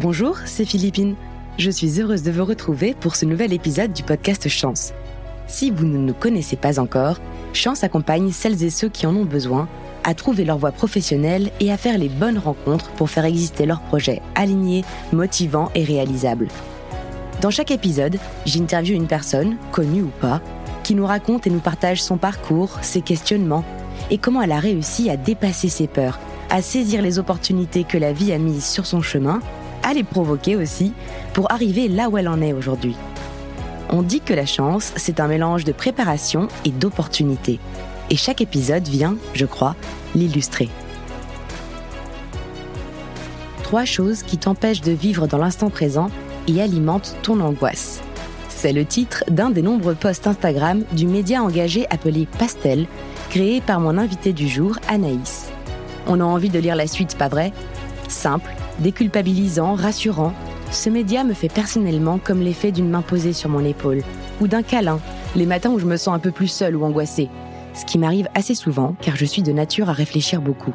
[0.00, 1.16] Bonjour, c'est Philippine.
[1.58, 4.92] Je suis heureuse de vous retrouver pour ce nouvel épisode du podcast Chance.
[5.48, 7.16] Si vous ne nous connaissez pas encore,
[7.52, 9.66] Chance accompagne celles et ceux qui en ont besoin
[10.04, 13.80] à trouver leur voie professionnelle et à faire les bonnes rencontres pour faire exister leurs
[13.80, 16.46] projets alignés, motivants et réalisables.
[17.40, 20.40] Dans chaque épisode, j'interviewe une personne, connue ou pas,
[20.84, 23.64] qui nous raconte et nous partage son parcours, ses questionnements
[24.12, 26.20] et comment elle a réussi à dépasser ses peurs,
[26.50, 29.40] à saisir les opportunités que la vie a mises sur son chemin,
[29.88, 30.92] à les provoquer aussi,
[31.32, 32.94] pour arriver là où elle en est aujourd'hui.
[33.90, 37.58] On dit que la chance, c'est un mélange de préparation et d'opportunité.
[38.10, 39.76] Et chaque épisode vient, je crois,
[40.14, 40.68] l'illustrer.
[43.62, 46.10] Trois choses qui t'empêchent de vivre dans l'instant présent
[46.48, 48.02] et alimentent ton angoisse.
[48.50, 52.86] C'est le titre d'un des nombreux posts Instagram du média engagé appelé Pastel,
[53.30, 55.50] créé par mon invité du jour, Anaïs.
[56.06, 57.52] On a envie de lire la suite, pas vrai?
[58.08, 60.32] Simple, déculpabilisant, rassurant,
[60.70, 64.02] ce média me fait personnellement comme l'effet d'une main posée sur mon épaule,
[64.40, 65.00] ou d'un câlin,
[65.36, 67.28] les matins où je me sens un peu plus seule ou angoissée,
[67.74, 70.74] ce qui m'arrive assez souvent car je suis de nature à réfléchir beaucoup.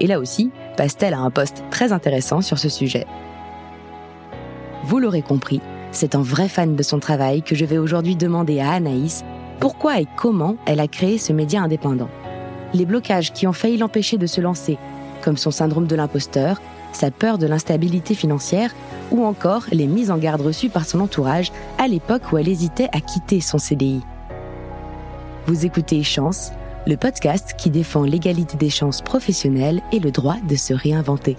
[0.00, 3.06] Et là aussi, Pastel a un post très intéressant sur ce sujet.
[4.84, 5.60] Vous l'aurez compris,
[5.92, 9.24] c'est un vrai fan de son travail que je vais aujourd'hui demander à Anaïs
[9.60, 12.10] pourquoi et comment elle a créé ce média indépendant.
[12.74, 14.78] Les blocages qui ont failli l'empêcher de se lancer,
[15.22, 16.60] comme son syndrome de l'imposteur,
[16.96, 18.74] sa peur de l'instabilité financière
[19.10, 22.88] ou encore les mises en garde reçues par son entourage à l'époque où elle hésitait
[22.92, 24.00] à quitter son CDI.
[25.46, 26.50] Vous écoutez Chance,
[26.86, 31.36] le podcast qui défend l'égalité des chances professionnelles et le droit de se réinventer.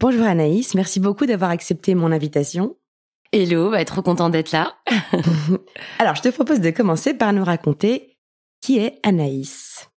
[0.00, 2.76] Bonjour Anaïs, merci beaucoup d'avoir accepté mon invitation.
[3.32, 4.74] Hello, bah, trop content d'être là.
[5.98, 8.13] Alors, je te propose de commencer par nous raconter
[8.64, 9.90] qui est Anaïs?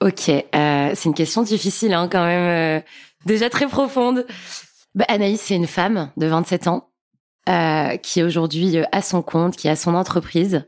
[0.00, 2.84] Ok, euh, c'est une question difficile hein, quand même, euh,
[3.26, 4.26] déjà très profonde.
[4.94, 6.88] Bah, Anaïs, c'est une femme de 27 ans
[7.50, 10.66] euh, qui aujourd'hui a son compte, qui a son entreprise,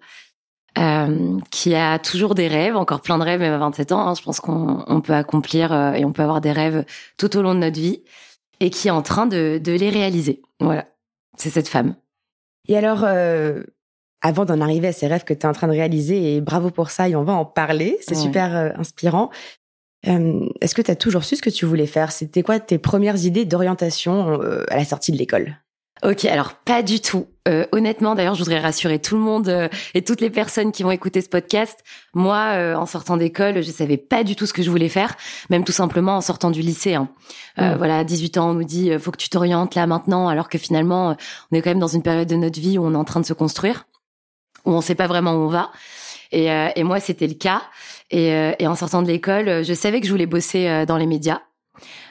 [1.50, 4.06] qui a toujours des rêves, encore plein de rêves même à 27 ans.
[4.06, 4.14] Hein.
[4.14, 6.84] je pense qu'on peut accomplir et on peut avoir des rêves
[7.16, 8.02] tout au long de notre vie
[8.60, 10.42] et qui est en train de, de les réaliser.
[10.60, 10.84] Voilà,
[11.38, 11.96] c'est cette femme.
[12.68, 13.62] Et alors, euh,
[14.26, 16.70] avant d'en arriver à ces rêves que tu es en train de réaliser, et bravo
[16.70, 19.30] pour ça, et on va en parler, c'est super euh, inspirant.
[20.08, 22.12] Euh, Est-ce que tu as toujours su ce que tu voulais faire?
[22.12, 25.56] C'était quoi tes premières idées d'orientation euh, à la sortie de l'école?
[26.04, 27.26] Ok, alors pas du tout.
[27.48, 30.90] Euh, honnêtement, d'ailleurs, je voudrais rassurer tout le monde et toutes les personnes qui vont
[30.90, 31.78] écouter ce podcast.
[32.12, 35.16] Moi, en sortant d'école, je savais pas du tout ce que je voulais faire,
[35.48, 36.96] même tout simplement en sortant du lycée.
[36.96, 37.08] Hein.
[37.56, 37.76] Mm.
[37.78, 41.16] Voilà, 18 ans, on nous dit faut que tu t'orientes là maintenant, alors que finalement,
[41.50, 43.20] on est quand même dans une période de notre vie où on est en train
[43.20, 43.86] de se construire,
[44.66, 45.70] où on sait pas vraiment où on va.
[46.32, 47.62] Et, et moi, c'était le cas.
[48.10, 48.28] Et,
[48.58, 51.40] et en sortant de l'école, je savais que je voulais bosser dans les médias.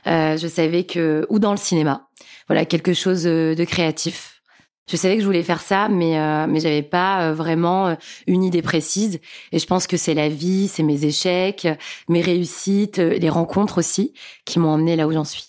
[0.06, 2.08] je savais que ou dans le cinéma
[2.48, 4.42] voilà quelque chose euh, de créatif.
[4.88, 7.96] Je savais que je voulais faire ça, mais euh, mais j'avais pas euh, vraiment euh,
[8.28, 9.20] une idée précise.
[9.52, 11.68] Et je pense que c'est la vie, c'est mes échecs,
[12.08, 14.14] mes réussites, les rencontres aussi
[14.46, 15.48] qui m'ont emmené là où j'en suis.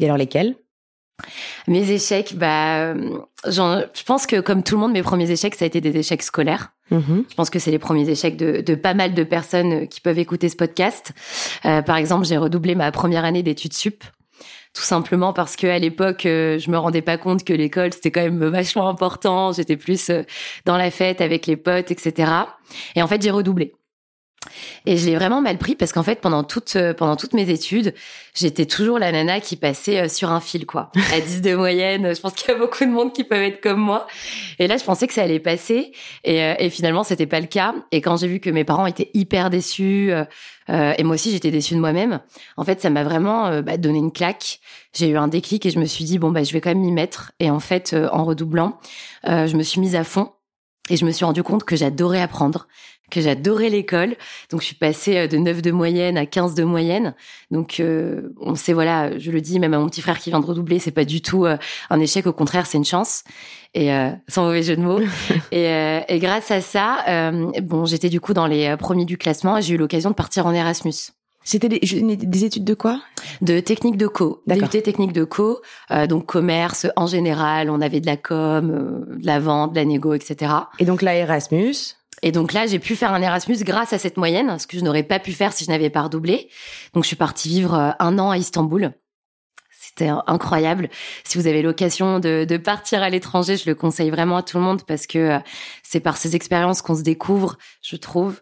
[0.00, 0.56] Et alors lesquels
[1.68, 2.94] Mes échecs, bah,
[3.44, 6.22] je pense que comme tout le monde, mes premiers échecs, ça a été des échecs
[6.22, 6.72] scolaires.
[6.90, 7.24] Mm-hmm.
[7.30, 10.18] Je pense que c'est les premiers échecs de, de, pas mal de personnes qui peuvent
[10.18, 11.12] écouter ce podcast.
[11.64, 14.04] Euh, par exemple, j'ai redoublé ma première année d'études sup
[14.74, 18.10] tout simplement parce que à l'époque, euh, je me rendais pas compte que l'école c'était
[18.10, 19.52] quand même vachement important.
[19.52, 20.22] J'étais plus euh,
[20.64, 22.32] dans la fête avec les potes, etc.
[22.96, 23.74] Et en fait, j'ai redoublé.
[24.86, 26.94] Et je l'ai vraiment mal pris parce qu'en fait pendant toutes euh,
[27.32, 27.94] mes études,
[28.34, 30.90] j'étais toujours la nana qui passait sur un fil quoi.
[31.12, 33.60] À 10 de moyenne, je pense qu'il y a beaucoup de monde qui peuvent être
[33.60, 34.06] comme moi.
[34.58, 35.92] Et là, je pensais que ça allait passer
[36.24, 37.74] et, et finalement c'était pas le cas.
[37.90, 40.12] Et quand j'ai vu que mes parents étaient hyper déçus,
[40.70, 42.20] euh, et moi aussi, j'étais déçue de moi-même.
[42.56, 44.60] En fait, ça m'a vraiment euh, bah, donné une claque.
[44.94, 46.80] J'ai eu un déclic et je me suis dit bon bah je vais quand même
[46.80, 47.32] m'y mettre.
[47.40, 48.78] Et en fait, euh, en redoublant,
[49.24, 50.32] je me suis mise à fond
[50.90, 52.66] et je me suis rendu compte que j'adorais apprendre,
[53.12, 54.16] que j'adorais l'école.
[54.50, 57.14] Donc je suis passée de 9 de moyenne à 15 de moyenne.
[57.50, 57.82] Donc
[58.40, 60.78] on sait voilà, je le dis même à mon petit frère qui vient de redoubler,
[60.78, 63.24] c'est pas du tout un échec, au contraire, c'est une chance
[63.74, 65.00] et euh, sans mauvais jeu de mots.
[65.52, 69.18] et, euh, et, grâce à ça, euh, bon, j'étais du coup dans les premiers du
[69.18, 71.12] classement et j'ai eu l'occasion de partir en Erasmus.
[71.44, 73.00] C'était des, des, études de quoi?
[73.40, 75.60] De technique de co, DUT technique de co,
[76.08, 77.68] donc commerce en général.
[77.68, 80.52] On avait de la com, de la vente, de la négo, etc.
[80.78, 84.16] Et donc là, Erasmus et donc là, j'ai pu faire un Erasmus grâce à cette
[84.16, 86.48] moyenne, ce que je n'aurais pas pu faire si je n'avais pas redoublé.
[86.94, 88.92] Donc je suis partie vivre un an à Istanbul.
[89.70, 90.88] C'était incroyable.
[91.24, 94.56] Si vous avez l'occasion de, de, partir à l'étranger, je le conseille vraiment à tout
[94.56, 95.38] le monde parce que euh,
[95.82, 98.40] c'est par ces expériences qu'on se découvre, je trouve.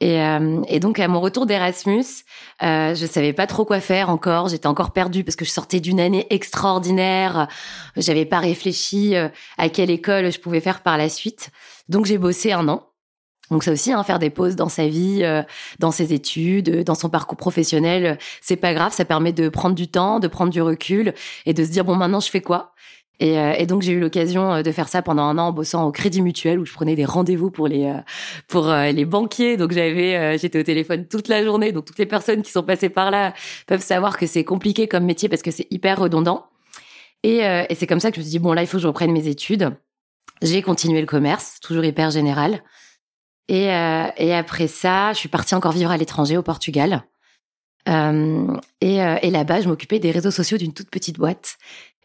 [0.00, 2.24] Et, euh, et, donc à mon retour d'Erasmus,
[2.62, 4.48] euh, je savais pas trop quoi faire encore.
[4.48, 7.48] J'étais encore perdue parce que je sortais d'une année extraordinaire.
[7.96, 9.28] J'avais pas réfléchi euh,
[9.58, 11.50] à quelle école je pouvais faire par la suite.
[11.90, 12.89] Donc j'ai bossé un an.
[13.50, 15.42] Donc ça aussi, hein, faire des pauses dans sa vie, euh,
[15.78, 18.92] dans ses études, dans son parcours professionnel, c'est pas grave.
[18.92, 21.14] Ça permet de prendre du temps, de prendre du recul
[21.46, 22.74] et de se dire bon maintenant je fais quoi?
[23.20, 25.52] Et, euh, et, donc j'ai eu l'occasion euh, de faire ça pendant un an en
[25.52, 28.00] bossant au Crédit Mutuel où je prenais des rendez-vous pour les euh,
[28.48, 29.58] pour les banquiers.
[29.58, 31.72] Donc j'avais j'étais au téléphone toute la journée.
[31.72, 33.34] Donc toutes les personnes qui sont passées par là
[33.66, 36.46] peuvent savoir que c'est compliqué comme métier parce que c'est hyper redondant.
[37.22, 38.82] Et, et c'est comme ça que je me suis dit bon là il faut que
[38.82, 39.76] je reprenne mes études.
[40.40, 42.62] J'ai continué le commerce, toujours hyper général.
[43.52, 47.02] Et, et après ça, je suis partie encore vivre à l'étranger au Portugal.
[47.88, 48.46] Euh,
[48.80, 51.58] et, et là-bas, je m'occupais des réseaux sociaux d'une toute petite boîte.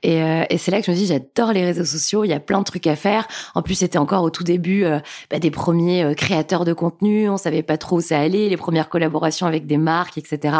[0.05, 2.33] Et, euh, et c'est là que je me dis, j'adore les réseaux sociaux, il y
[2.33, 3.27] a plein de trucs à faire.
[3.55, 4.99] En plus, c'était encore au tout début euh,
[5.31, 8.57] bah, des premiers euh, créateurs de contenu, on savait pas trop où ça allait, les
[8.57, 10.57] premières collaborations avec des marques, etc.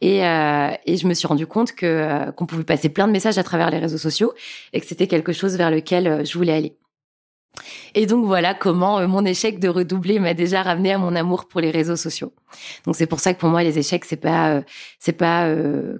[0.00, 3.44] Et, et je me suis rendu compte que qu'on pouvait passer plein de messages à
[3.44, 4.32] travers les réseaux sociaux
[4.72, 6.76] et que c'était quelque chose vers lequel je voulais aller.
[7.94, 11.60] Et donc voilà comment mon échec de redoubler m'a déjà ramené à mon amour pour
[11.60, 12.32] les réseaux sociaux.
[12.86, 14.62] Donc c'est pour ça que pour moi les échecs c'est pas
[14.98, 15.46] c'est pas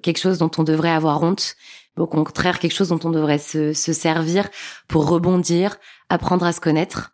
[0.03, 1.57] quelque chose dont on devrait avoir honte
[1.97, 4.49] au contraire quelque chose dont on devrait se, se servir
[4.89, 5.77] pour rebondir,
[6.09, 7.13] apprendre à se connaître.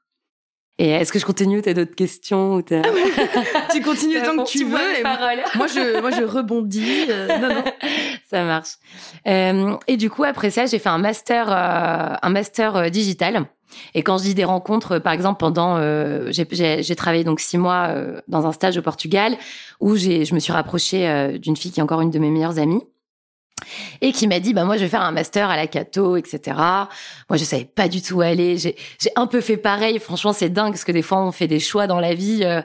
[0.81, 2.82] Et est-ce que je continue T'as d'autres questions ou ah
[3.73, 5.02] Tu continues tant que tu veux.
[5.56, 7.06] moi, je, moi, je rebondis.
[7.11, 7.64] Euh, non, non.
[8.31, 8.76] Ça marche.
[9.26, 13.46] Euh, et du coup, après ça, j'ai fait un master, euh, un master euh, digital.
[13.94, 15.79] Et quand je dis des rencontres, par exemple, pendant,
[16.31, 17.94] j'ai travaillé donc six mois
[18.29, 19.37] dans un stage au Portugal
[19.81, 22.82] où je me suis rapprochée d'une fille qui est encore une de mes meilleures amies
[24.00, 26.41] et qui m'a dit bah moi je vais faire un master à la Cato etc
[26.56, 28.59] moi je savais pas du tout où aller.
[28.59, 29.99] J'ai j'ai un peu fait pareil.
[29.99, 32.62] Franchement c'est dingue parce que des fois on fait des choix dans la vie euh,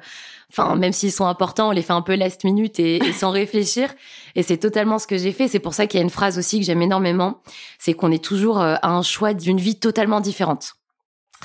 [0.51, 3.93] enfin même s'ils sont importants on les fait un peu last minute et, sans réfléchir.
[4.35, 5.47] Et c'est totalement ce que j'ai fait.
[5.47, 7.41] C'est pour ça qu'il y a une phrase aussi que j'aime énormément.
[7.77, 10.75] C'est qu'on est toujours euh, à un choix d'une vie totalement différente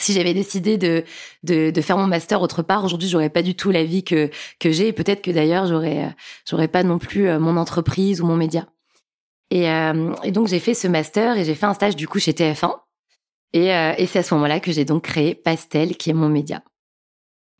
[0.03, 1.05] si j'avais décidé de,
[1.43, 4.31] de, de faire mon master autre part, aujourd'hui, j'aurais pas du tout la vie que
[4.59, 4.89] que j'ai.
[4.89, 6.11] Et peut-être que d'ailleurs, j'aurais euh,
[6.49, 8.67] j'aurais pas non plus mon entreprise ou mon média.
[9.50, 12.19] Et, euh, et donc j'ai fait ce master et j'ai fait un stage du coup
[12.19, 12.75] chez TF1.
[13.55, 16.29] Et, euh, et c'est à ce moment-là que j'ai donc créé Pastel, qui est mon
[16.29, 16.62] média.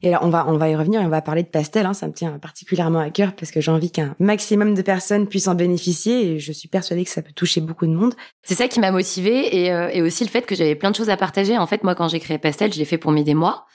[0.03, 1.87] Et alors on va on va y revenir et on va parler de Pastel.
[1.87, 5.27] Hein, ça me tient particulièrement à cœur parce que j'ai envie qu'un maximum de personnes
[5.27, 8.15] puissent en bénéficier et je suis persuadée que ça peut toucher beaucoup de monde.
[8.43, 10.97] C'est ça qui m'a motivée et, euh, et aussi le fait que j'avais plein de
[10.97, 11.59] choses à partager.
[11.59, 13.67] En fait, moi quand j'ai créé Pastel, je l'ai fait pour m'aider moi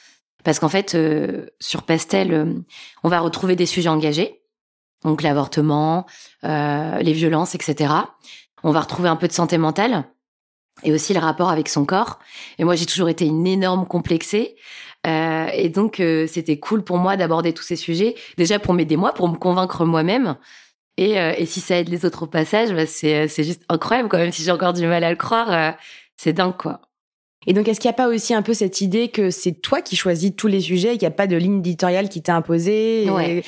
[0.43, 2.63] parce qu'en fait euh, sur Pastel,
[3.03, 4.43] on va retrouver des sujets engagés
[5.03, 6.05] donc l'avortement,
[6.43, 7.93] euh, les violences, etc.
[8.63, 10.05] On va retrouver un peu de santé mentale
[10.83, 12.19] et aussi le rapport avec son corps.
[12.57, 14.55] Et moi, j'ai toujours été une énorme complexée.
[15.05, 18.95] Euh, et donc, euh, c'était cool pour moi d'aborder tous ces sujets, déjà pour m'aider
[18.95, 20.37] moi, pour me convaincre moi-même.
[20.97, 24.09] Et, euh, et si ça aide les autres au passage, bah c'est, c'est juste incroyable
[24.09, 24.31] quand même.
[24.31, 25.71] Si j'ai encore du mal à le croire, euh,
[26.17, 26.81] c'est dingue quoi.
[27.45, 29.81] Et donc, est-ce qu'il n'y a pas aussi un peu cette idée que c'est toi
[29.81, 33.09] qui choisis tous les sujets, qu'il n'y a pas de ligne éditoriale qui t'est imposée
[33.09, 33.43] ouais.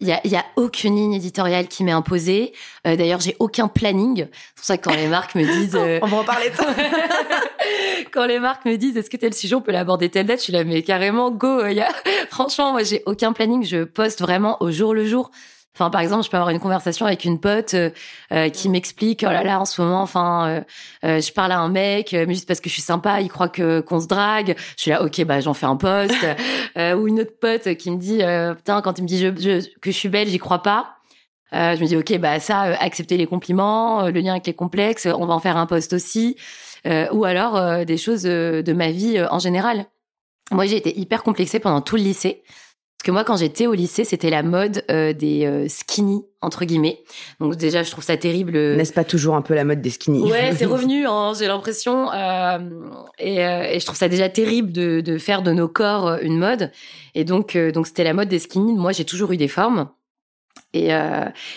[0.00, 2.52] Il y a, y a aucune ligne éditoriale qui m'est imposée.
[2.86, 4.26] Euh, D'ailleurs, j'ai aucun planning.
[4.26, 6.50] C'est pour ça que quand les marques me disent, euh, on va en parler.
[6.50, 6.66] De ça.
[8.12, 10.44] quand les marques me disent, est-ce que tel sujet on peut l'aborder telle date, je
[10.44, 11.64] suis là, mais carrément go.
[11.66, 11.88] Il y a,
[12.30, 13.64] franchement, moi j'ai aucun planning.
[13.64, 15.30] Je poste vraiment au jour le jour.
[15.78, 17.90] Enfin, par exemple, je peux avoir une conversation avec une pote euh,
[18.32, 20.62] euh, qui m'explique, oh là là, en ce moment, enfin,
[21.04, 23.50] euh, je parle à un mec, mais juste parce que je suis sympa, il croit
[23.50, 24.54] que qu'on se drague.
[24.78, 26.16] Je suis là, ok, bah j'en fais un post.
[26.76, 28.22] ou une autre pote qui me dit,
[28.56, 29.28] putain, quand il me dit je,
[29.80, 30.96] que je suis belle, j'y crois pas.
[31.52, 35.26] je me dis, ok, bah ça, accepter les compliments, le lien avec les complexes, on
[35.26, 36.36] va en faire un post aussi.
[37.12, 39.84] ou alors des choses de ma vie en général.
[40.52, 42.42] Moi, j'ai été hyper complexée pendant tout le lycée.
[43.06, 47.04] Que moi, quand j'étais au lycée, c'était la mode euh, des euh, skinny entre guillemets.
[47.38, 48.56] Donc déjà, je trouve ça terrible.
[48.56, 50.24] Euh, N'est-ce pas toujours un peu la mode des skinny?
[50.28, 51.06] Ouais, c'est revenu.
[51.06, 52.12] Hein, j'ai l'impression.
[53.20, 56.72] Et, et, je trouve ça déjà terrible de, de, faire de nos corps une mode.
[57.14, 58.74] Et donc, donc c'était la mode des skinny.
[58.74, 59.88] Moi, j'ai toujours eu des formes.
[60.72, 60.88] Et,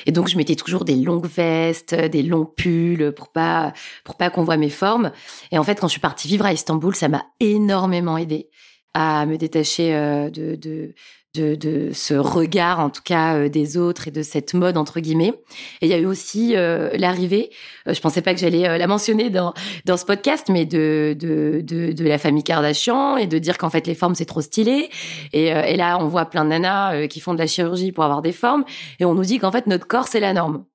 [0.06, 4.30] et, donc je mettais toujours des longues vestes, des longs pulls pour pas pour pas
[4.30, 5.12] qu'on voit mes formes.
[5.52, 8.52] Et en fait, quand je suis partie vivre à Istanbul, ça m'a énormément aidé
[8.94, 9.94] à me détacher
[10.32, 10.94] de, de
[11.36, 15.00] de, de, ce regard, en tout cas, euh, des autres et de cette mode entre
[15.00, 15.34] guillemets.
[15.82, 17.52] Et il y a eu aussi euh, l'arrivée.
[17.88, 19.54] Euh, je pensais pas que j'allais la mentionner dans
[19.86, 23.70] dans ce podcast, mais de de de, de la famille Kardashian et de dire qu'en
[23.70, 24.90] fait les formes c'est trop stylé.
[25.34, 28.22] Et, et là, on voit plein de nanas qui font de la chirurgie pour avoir
[28.22, 28.64] des formes,
[29.00, 30.66] et on nous dit qu'en fait notre corps c'est la norme.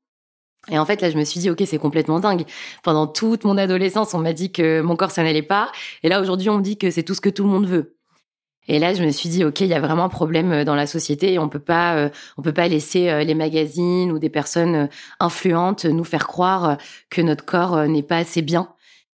[0.70, 2.44] Et en fait, là, je me suis dit, ok, c'est complètement dingue.
[2.82, 5.70] Pendant toute mon adolescence, on m'a dit que mon corps, ça n'allait pas.
[6.02, 7.93] Et là, aujourd'hui, on me dit que c'est tout ce que tout le monde veut.
[8.68, 10.86] Et là, je me suis dit, ok, il y a vraiment un problème dans la
[10.86, 14.88] société et on peut pas, on peut pas laisser les magazines ou des personnes
[15.20, 16.78] influentes nous faire croire
[17.10, 18.68] que notre corps n'est pas assez bien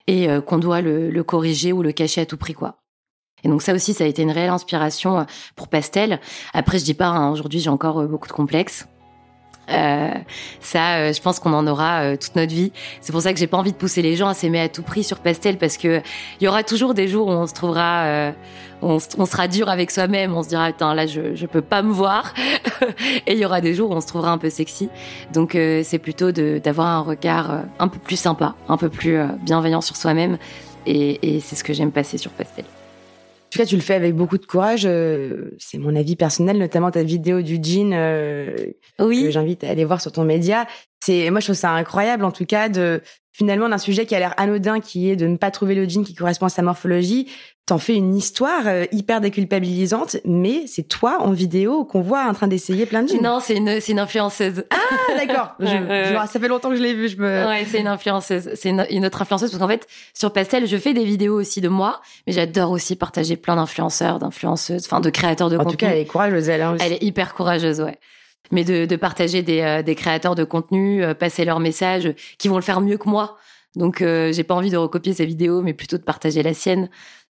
[0.06, 2.76] et qu'on doit le, le, corriger ou le cacher à tout prix, quoi.
[3.42, 5.26] Et donc ça aussi, ça a été une réelle inspiration
[5.56, 6.20] pour Pastel.
[6.52, 8.86] Après, je dis pas, hein, aujourd'hui, j'ai encore beaucoup de complexes.
[9.68, 10.10] Euh,
[10.60, 12.72] ça, euh, je pense qu'on en aura euh, toute notre vie.
[13.00, 14.82] C'est pour ça que j'ai pas envie de pousser les gens à s'aimer à tout
[14.82, 16.00] prix sur Pastel parce que
[16.40, 18.32] il y aura toujours des jours où on se trouvera,
[18.82, 21.92] on, sera dur avec soi-même, on se dira attends là je je peux pas me
[21.92, 22.34] voir,
[23.26, 24.88] et il y aura des jours où on se trouvera un peu sexy.
[25.32, 29.96] Donc c'est plutôt d'avoir un regard un peu plus sympa, un peu plus bienveillant sur
[29.96, 30.38] soi-même,
[30.86, 32.64] et c'est ce que j'aime passer sur Pastel.
[33.50, 34.82] En tout cas, tu le fais avec beaucoup de courage.
[34.84, 38.54] Euh, c'est mon avis personnel, notamment ta vidéo du jean euh,
[39.00, 39.24] oui.
[39.24, 40.68] que j'invite à aller voir sur ton média.
[41.00, 43.02] C'est moi, je trouve ça incroyable, en tout cas, de
[43.32, 46.04] finalement d'un sujet qui a l'air anodin, qui est de ne pas trouver le jean
[46.04, 47.26] qui correspond à sa morphologie,
[47.70, 52.34] t'en fais une histoire euh, hyper déculpabilisante, mais c'est toi en vidéo qu'on voit en
[52.34, 53.22] train d'essayer plein de jeans.
[53.22, 54.64] Non, c'est une, c'est une influenceuse.
[54.70, 55.54] Ah, d'accord.
[56.26, 57.08] ça fait longtemps que je l'ai vu.
[57.08, 57.46] Je me.
[57.46, 58.50] Ouais, c'est une influenceuse.
[58.54, 61.68] C'est une, autre influenceuse parce qu'en fait, sur Pastel, je fais des vidéos aussi de
[61.68, 65.68] moi, mais j'adore aussi partager plein d'influenceurs, d'influenceuses, enfin de créateurs de contenu.
[65.68, 66.62] En tout cas, elle est courageuse, elle.
[66.62, 67.98] Hein, elle est hyper courageuse, ouais
[68.52, 72.48] mais de, de partager des, euh, des, créateurs de contenu, euh, passer leurs messages, qui
[72.48, 73.36] vont le faire mieux que moi.
[73.76, 76.88] Donc, euh, j'ai pas envie de recopier sa vidéo, mais plutôt de partager la sienne.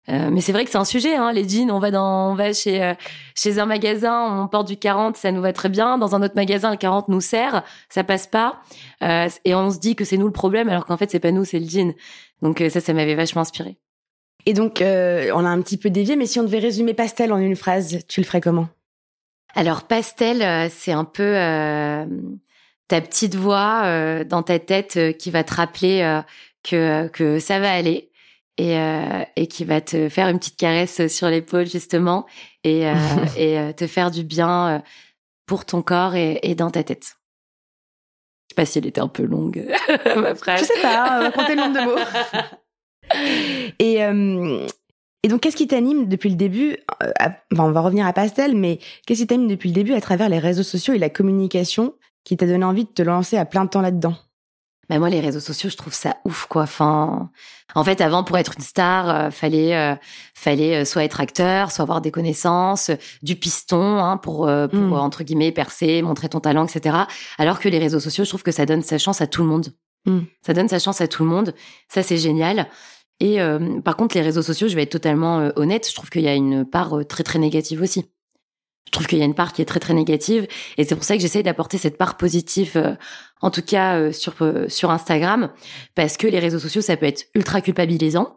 [0.09, 1.71] Euh, mais c'est vrai que c'est un sujet, hein, les jeans.
[1.71, 2.95] On va dans, on va chez euh,
[3.35, 5.99] chez un magasin, on porte du 40, ça nous va très bien.
[5.99, 8.61] Dans un autre magasin, le 40 nous sert, ça passe pas.
[9.03, 11.33] Euh, et on se dit que c'est nous le problème, alors qu'en fait c'est pas
[11.33, 11.95] nous, c'est le jean.
[12.43, 13.77] Donc ça, ça m'avait vachement inspiré.
[14.47, 17.39] Et donc on a un petit peu dévié, mais si on devait résumer Pastel en
[17.39, 18.69] une phrase, tu le ferais comment?
[19.55, 21.35] Alors Pastel, c'est un peu
[22.91, 26.21] ta petite voix dans ta tête qui va te rappeler
[26.63, 28.11] que que ça va aller
[28.61, 32.27] et, euh, et qui va te faire une petite caresse sur l'épaule justement
[32.63, 32.95] et, euh,
[33.37, 34.79] et euh, te faire du bien euh,
[35.47, 37.17] pour ton corps et, et, dans ta tête.
[38.49, 39.67] Je sais pas si elle était un peu longue
[40.17, 40.61] ma phrase.
[40.61, 41.97] Je sais pas, on va compter le nombre de mots.
[43.79, 44.67] et, euh,
[45.23, 48.79] et donc, qu'est-ce qui t'anime depuis le début enfin, On va revenir à Pastel, mais
[49.07, 51.95] qu'est-ce qui t'anime depuis le début à travers les réseaux sociaux et la communication
[52.31, 54.15] qui t'a donné envie de te lancer à plein temps là-dedans.
[54.89, 56.63] Bah moi les réseaux sociaux je trouve ça ouf quoi.
[56.63, 57.29] Enfin
[57.75, 59.97] en fait avant pour être une star euh, fallait euh,
[60.33, 62.93] fallait euh, soit être acteur soit avoir des connaissances
[63.25, 64.93] du piston hein, pour pour mmh.
[64.93, 66.99] entre guillemets percer montrer ton talent etc
[67.37, 69.49] alors que les réseaux sociaux je trouve que ça donne sa chance à tout le
[69.49, 69.75] monde.
[70.07, 70.21] Mmh.
[70.47, 71.53] ça donne sa chance à tout le monde.
[71.89, 72.69] Ça c'est génial.
[73.19, 73.39] Et
[73.85, 76.35] par contre les réseaux sociaux je vais être totalement honnête je trouve qu'il y a
[76.35, 78.07] une part très très négative aussi
[78.91, 81.05] je trouve qu'il y a une part qui est très très négative et c'est pour
[81.05, 82.95] ça que j'essaye d'apporter cette part positive euh,
[83.41, 85.51] en tout cas euh, sur euh, sur Instagram
[85.95, 88.37] parce que les réseaux sociaux ça peut être ultra culpabilisant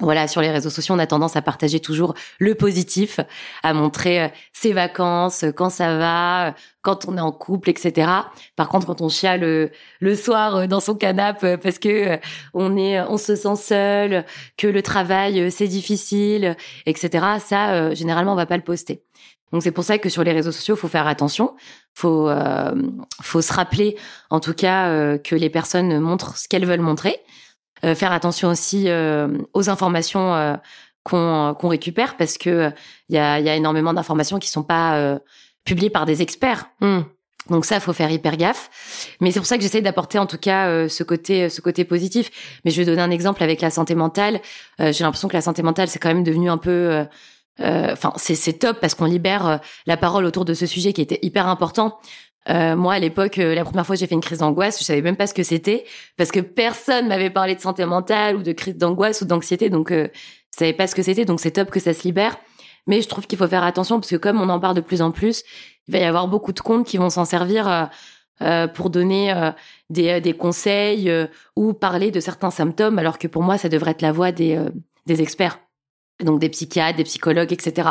[0.00, 3.20] voilà, sur les réseaux sociaux, on a tendance à partager toujours le positif,
[3.62, 8.10] à montrer ses vacances, quand ça va, quand on est en couple, etc.
[8.56, 12.18] Par contre, quand on chiale le, soir dans son canapé parce que
[12.54, 14.24] on est, on se sent seul,
[14.56, 17.26] que le travail c'est difficile, etc.
[17.38, 19.02] Ça, généralement, on va pas le poster.
[19.52, 21.54] Donc c'est pour ça que sur les réseaux sociaux, faut faire attention.
[21.94, 22.72] Faut euh,
[23.20, 23.96] faut se rappeler,
[24.30, 27.20] en tout cas, euh, que les personnes montrent ce qu'elles veulent montrer.
[27.84, 30.54] Euh, faire attention aussi euh, aux informations euh,
[31.02, 32.70] qu'on qu'on récupère parce que
[33.08, 35.18] il y a, y a énormément d'informations qui sont pas
[35.64, 36.66] publiées par des experts.
[36.80, 37.00] Hmm.
[37.50, 38.70] Donc ça, faut faire hyper gaffe.
[39.20, 42.30] Mais c'est pour ça que j'essaie d'apporter en tout cas ce côté, ce côté positif.
[42.64, 44.40] Mais je vais donner un exemple avec la santé mentale.
[44.78, 47.04] J'ai l'impression que la santé mentale, c'est quand même devenu un peu euh,
[47.60, 49.56] enfin, c'est top parce qu'on libère euh,
[49.86, 51.98] la parole autour de ce sujet qui était hyper important.
[52.48, 55.02] Euh, moi, à l'époque, la première fois que j'ai fait une crise d'angoisse, je savais
[55.02, 55.84] même pas ce que c'était
[56.16, 59.92] parce que personne m'avait parlé de santé mentale ou de crise d'angoisse ou d'anxiété, donc
[59.92, 60.08] euh,
[60.52, 61.24] je savais pas ce que c'était.
[61.24, 62.36] Donc c'est top que ça se libère.
[62.88, 65.02] Mais je trouve qu'il faut faire attention parce que comme on en parle de plus
[65.02, 65.44] en plus,
[65.86, 67.90] il va y avoir beaucoup de comptes qui vont s'en servir
[68.40, 69.52] euh, pour donner
[69.88, 71.12] des, des, conseils
[71.54, 74.60] ou parler de certains symptômes, alors que pour moi, ça devrait être la voix des,
[75.06, 75.60] des experts
[76.20, 77.90] donc des psychiatres, des psychologues, etc.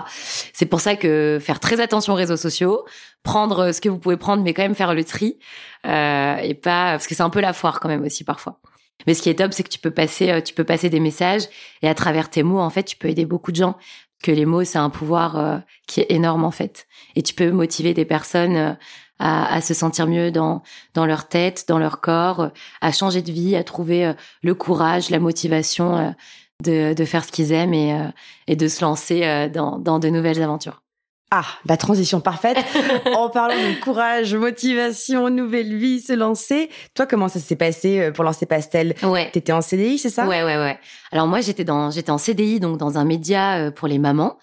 [0.54, 2.86] C'est pour ça que faire très attention aux réseaux sociaux,
[3.24, 5.38] prendre ce que vous pouvez prendre, mais quand même faire le tri,
[5.86, 8.60] euh, et pas parce que c'est un peu la foire quand même aussi parfois.
[9.08, 11.00] Mais ce qui est top, c'est que tu peux passer, euh, tu peux passer des
[11.00, 11.44] messages
[11.82, 13.78] et à travers tes mots, en fait, tu peux aider beaucoup de gens.
[14.24, 16.86] Que les mots, c'est un pouvoir euh, qui est énorme en fait,
[17.16, 18.74] et tu peux motiver des personnes euh,
[19.18, 20.62] à, à, se sentir mieux dans
[20.94, 22.52] dans leur tête, dans leur corps,
[22.82, 24.14] à changer de vie, à trouver
[24.44, 26.14] le courage, la motivation
[26.62, 28.08] de, de faire ce qu'ils aiment et, euh,
[28.48, 30.82] et de se lancer euh, dans, dans de nouvelles aventures.
[31.34, 32.58] Ah, la transition parfaite.
[33.16, 36.70] en parlant de courage, motivation, nouvelle vie, se lancer.
[36.94, 38.96] Toi, comment ça s'est passé euh, pour lancer Pastel?
[39.02, 39.30] Ouais.
[39.32, 40.28] T'étais en CDI, c'est ça?
[40.28, 40.78] Ouais, ouais, ouais.
[41.14, 44.38] Alors moi, j'étais dans, j'étais en CDI, donc dans un média euh, pour les mamans.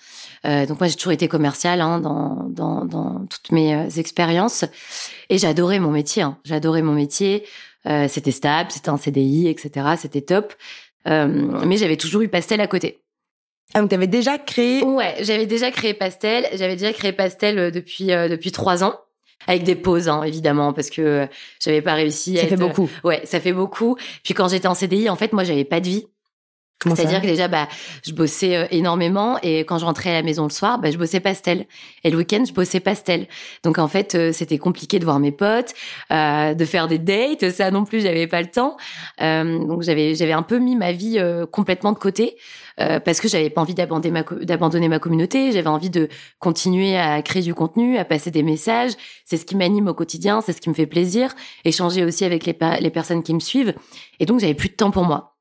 [0.47, 4.65] Euh, donc moi, j'ai toujours été commerciale hein, dans, dans, dans toutes mes expériences,
[5.29, 6.23] et j'adorais mon métier.
[6.23, 6.39] Hein.
[6.45, 7.45] J'adorais mon métier.
[7.87, 9.95] Euh, c'était stable, c'était un CDI, etc.
[9.99, 10.55] C'était top.
[11.09, 13.01] Mais j'avais toujours eu Pastel à côté.
[13.75, 16.47] Ah, donc tu avais déjà créé Ouais, j'avais déjà créé Pastel.
[16.55, 18.95] J'avais déjà créé Pastel euh, depuis euh, depuis trois ans,
[19.47, 21.27] avec des pauses hein, évidemment parce que euh,
[21.61, 22.37] j'avais pas réussi.
[22.39, 22.89] Ça fait beaucoup.
[23.05, 23.97] Ouais, ça fait beaucoup.
[24.25, 26.07] Puis quand j'étais en CDI, en fait, moi, j'avais pas de vie.
[26.85, 27.69] C'est-à-dire que déjà, bah,
[28.07, 31.21] je bossais énormément et quand je rentrais à la maison le soir, bah, je bossais
[31.21, 31.67] pastel.
[32.05, 33.27] Et le week-end, je bossais pastel.
[33.65, 35.75] Donc en fait, c'était compliqué de voir mes potes,
[36.13, 37.51] euh, de faire des dates.
[37.51, 38.77] Ça non plus, j'avais pas le temps.
[39.21, 41.19] Euh, donc j'avais j'avais un peu mis ma vie
[41.51, 42.37] complètement de côté.
[42.81, 46.09] Euh, parce que j'avais pas envie d'abandonner ma, d'abandonner ma communauté, j'avais envie de
[46.39, 48.93] continuer à créer du contenu, à passer des messages.
[49.25, 51.35] C'est ce qui m'anime au quotidien, c'est ce qui me fait plaisir.
[51.65, 53.75] Échanger aussi avec les, les personnes qui me suivent.
[54.21, 55.38] Et donc j'avais plus de temps pour moi.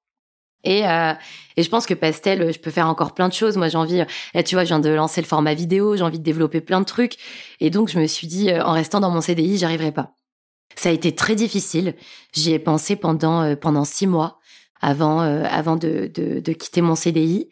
[0.64, 1.14] Et, euh,
[1.56, 3.58] et je pense que Pastel, je peux faire encore plein de choses.
[3.58, 6.20] Moi, j'ai envie, là, tu vois, je viens de lancer le format vidéo, j'ai envie
[6.20, 7.16] de développer plein de trucs.
[7.60, 10.14] Et donc, je me suis dit, euh, en restant dans mon CDI, j'arriverai pas.
[10.76, 11.96] Ça a été très difficile.
[12.34, 14.40] J'y ai pensé pendant euh, pendant six mois
[14.82, 17.50] avant euh, avant de, de, de, quitter mon CDI,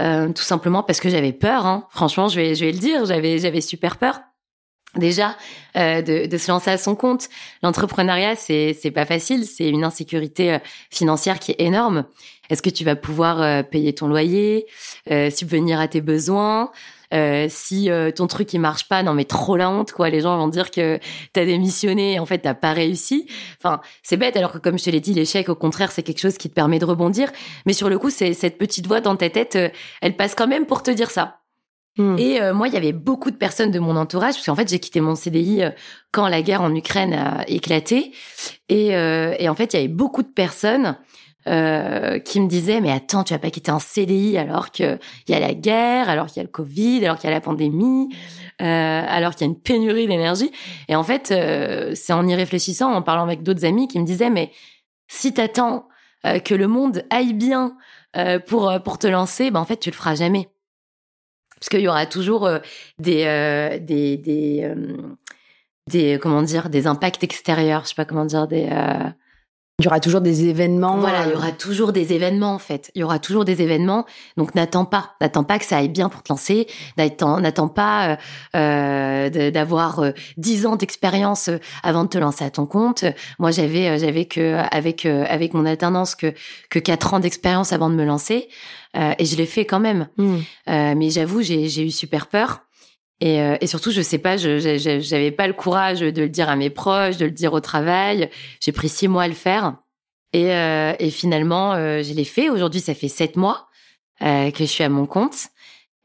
[0.00, 1.66] euh, tout simplement parce que j'avais peur.
[1.66, 1.86] Hein.
[1.90, 4.20] Franchement, je vais je vais le dire, j'avais j'avais super peur.
[4.96, 5.36] Déjà,
[5.76, 7.28] euh, de, de, se lancer à son compte,
[7.64, 10.58] l'entrepreneuriat c'est c'est pas facile, c'est une insécurité euh,
[10.90, 12.04] financière qui est énorme.
[12.50, 14.66] Est-ce que tu vas pouvoir payer ton loyer,
[15.30, 16.70] subvenir à tes besoins
[17.14, 20.10] euh, si euh, ton truc il marche pas, non mais trop la honte quoi.
[20.10, 20.98] Les gens vont dire que
[21.32, 23.28] t'as démissionné, et en fait t'as pas réussi.
[23.58, 26.20] Enfin c'est bête alors que comme je te l'ai dit, l'échec au contraire c'est quelque
[26.20, 27.30] chose qui te permet de rebondir.
[27.66, 29.68] Mais sur le coup c'est cette petite voix dans ta tête, euh,
[30.02, 31.40] elle passe quand même pour te dire ça.
[31.96, 32.18] Hmm.
[32.18, 34.80] Et moi, il y avait beaucoup de personnes de mon entourage, parce qu'en fait, j'ai
[34.80, 35.62] quitté mon CDI
[36.10, 38.10] quand la guerre en Ukraine a éclaté.
[38.68, 40.96] Et, et en fait, il y avait beaucoup de personnes
[41.46, 44.98] euh, qui me disait mais attends tu vas pas quitter un CDI alors que
[45.28, 47.36] il y a la guerre alors qu'il y a le Covid alors qu'il y a
[47.36, 48.08] la pandémie
[48.62, 48.64] euh,
[49.06, 50.50] alors qu'il y a une pénurie d'énergie.
[50.88, 54.06] Et en fait euh, c'est en y réfléchissant en parlant avec d'autres amis qui me
[54.06, 54.52] disaient mais
[55.08, 55.86] si t'attends
[56.24, 57.76] euh, que le monde aille bien
[58.16, 60.48] euh, pour pour te lancer ben en fait tu le feras jamais.
[61.56, 62.48] Parce qu'il y aura toujours
[62.98, 64.74] des des des
[65.90, 68.68] des comment dire des impacts extérieurs je sais pas comment dire des
[69.80, 70.98] il y aura toujours des événements.
[70.98, 72.92] Voilà, il y euh, aura toujours des événements en fait.
[72.94, 74.06] Il y aura toujours des événements.
[74.36, 76.68] Donc n'attends pas, n'attends pas que ça aille bien pour te lancer.
[76.96, 78.16] N'attends pas euh,
[78.54, 81.50] euh d'avoir euh, dix ans d'expérience
[81.82, 83.04] avant de te lancer à ton compte.
[83.40, 86.32] Moi, j'avais j'avais que avec avec mon alternance que
[86.70, 88.48] que quatre ans d'expérience avant de me lancer.
[88.94, 90.06] et je l'ai fait quand même.
[90.18, 90.38] Hmm.
[90.68, 92.60] mais j'avoue, j'ai eu super peur.
[93.20, 94.58] Et, euh, et, surtout, je sais pas, je
[95.00, 98.28] j'avais pas le courage de le dire à mes proches, de le dire au travail.
[98.60, 99.76] J'ai pris six mois à le faire.
[100.34, 102.50] Et, euh, et finalement, euh, je l'ai fait.
[102.50, 103.68] Aujourd'hui, ça fait sept mois
[104.20, 105.46] euh, que je suis à mon compte.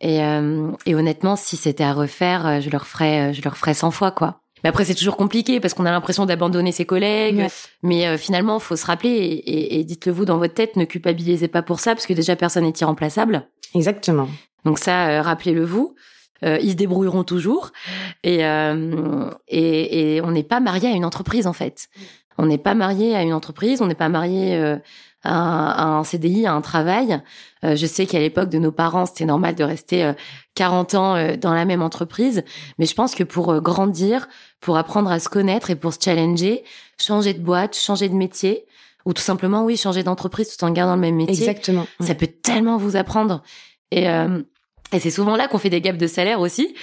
[0.01, 3.91] Et, euh, et honnêtement, si c'était à refaire, je le referais, je le referais 100
[3.91, 4.41] fois, quoi.
[4.63, 7.47] Mais après, c'est toujours compliqué parce qu'on a l'impression d'abandonner ses collègues.
[7.81, 11.61] Mais finalement, faut se rappeler et, et dites-le vous dans votre tête, ne culpabilisez pas
[11.61, 13.47] pour ça parce que déjà personne n'est irremplaçable.
[13.73, 14.27] Exactement.
[14.65, 15.95] Donc ça, rappelez-le vous.
[16.43, 17.71] Euh, ils se débrouilleront toujours.
[18.23, 21.89] Et, euh, et, et, on n'est pas marié à une entreprise en fait.
[22.37, 24.77] On n'est pas marié à une entreprise, on n'est pas marié euh,
[25.23, 27.21] à, un CDI, à un travail.
[27.65, 30.13] Euh, je sais qu'à l'époque de nos parents, c'était normal de rester
[30.55, 32.43] 40 ans dans la même entreprise,
[32.77, 34.29] mais je pense que pour grandir,
[34.61, 36.63] pour apprendre à se connaître et pour se challenger,
[36.97, 38.65] changer de boîte, changer de métier,
[39.05, 41.49] ou tout simplement, oui, changer d'entreprise tout en gardant le même métier.
[41.49, 41.87] Exactement.
[41.99, 43.43] Ça peut tellement vous apprendre.
[43.91, 44.07] Et
[44.91, 46.73] et c'est souvent là qu'on fait des gaps de salaire aussi.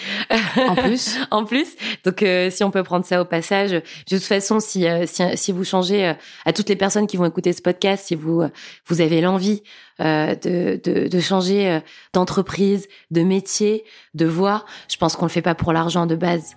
[0.68, 1.18] En plus.
[1.30, 1.74] en plus.
[2.04, 3.72] Donc, euh, si on peut prendre ça au passage.
[3.72, 6.14] De toute façon, si, euh, si, si, vous changez, euh,
[6.44, 8.44] à toutes les personnes qui vont écouter ce podcast, si vous,
[8.86, 9.62] vous avez l'envie
[9.98, 11.80] de, de, de, changer
[12.12, 16.56] d'entreprise, de métier, de voie, je pense qu'on le fait pas pour l'argent de base.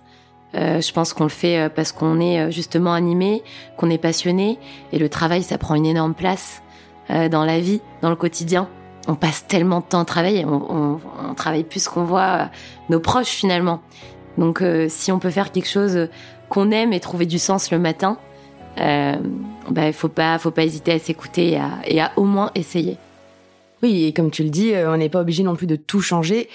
[0.52, 3.42] je pense qu'on le fait parce qu'on est justement animé,
[3.78, 4.58] qu'on est passionné.
[4.92, 6.62] Et le travail, ça prend une énorme place
[7.08, 8.68] dans la vie, dans le quotidien
[9.10, 11.00] on passe tellement de temps à travailler, on,
[11.36, 12.44] travaille plus qu'on voit euh,
[12.88, 13.82] nos proches finalement.
[14.38, 16.08] Donc euh, si on peut faire quelque chose
[16.48, 18.18] qu'on aime et trouver du sens le matin,
[18.80, 19.16] euh,
[19.68, 22.98] bah, il faut pas, faut pas hésiter à s'écouter et à, au moins essayer.
[23.82, 26.48] Oui, et comme tu le dis, on n'est pas obligé non plus de tout changer.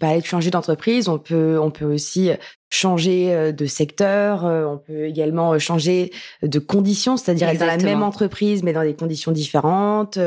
[0.00, 2.30] Pas être changer d'entreprise, on peut, on peut aussi
[2.70, 6.10] changer de secteur, on peut également changer
[6.42, 10.18] de conditions, c'est-à-dire être dans la même entreprise mais dans des conditions différentes,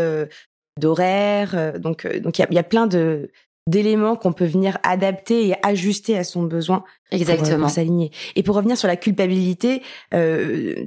[0.79, 1.55] d'horaire.
[1.55, 3.31] Euh, donc, euh, donc il y a, y a, plein de
[3.67, 8.55] d'éléments qu'on peut venir adapter et ajuster à son besoin exactement pour, s'aligner et pour
[8.55, 9.81] revenir sur la culpabilité
[10.13, 10.85] euh,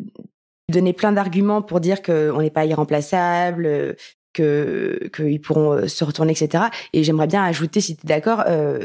[0.71, 3.97] donner plein d'arguments pour dire qu'on n'est pas irremplaçable
[4.33, 8.79] que qu'ils pourront se retourner etc et j'aimerais bien ajouter si tu es d'accord euh,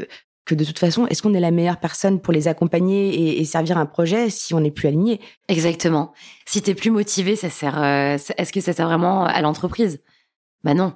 [0.44, 3.78] que de toute façon, est-ce qu'on est la meilleure personne pour les accompagner et, servir
[3.78, 5.20] un projet si on n'est plus aligné?
[5.48, 6.12] Exactement.
[6.44, 7.82] Si t'es plus motivé, ça sert.
[7.82, 10.02] Euh, est-ce que ça sert vraiment à l'entreprise?
[10.64, 10.94] Bah non.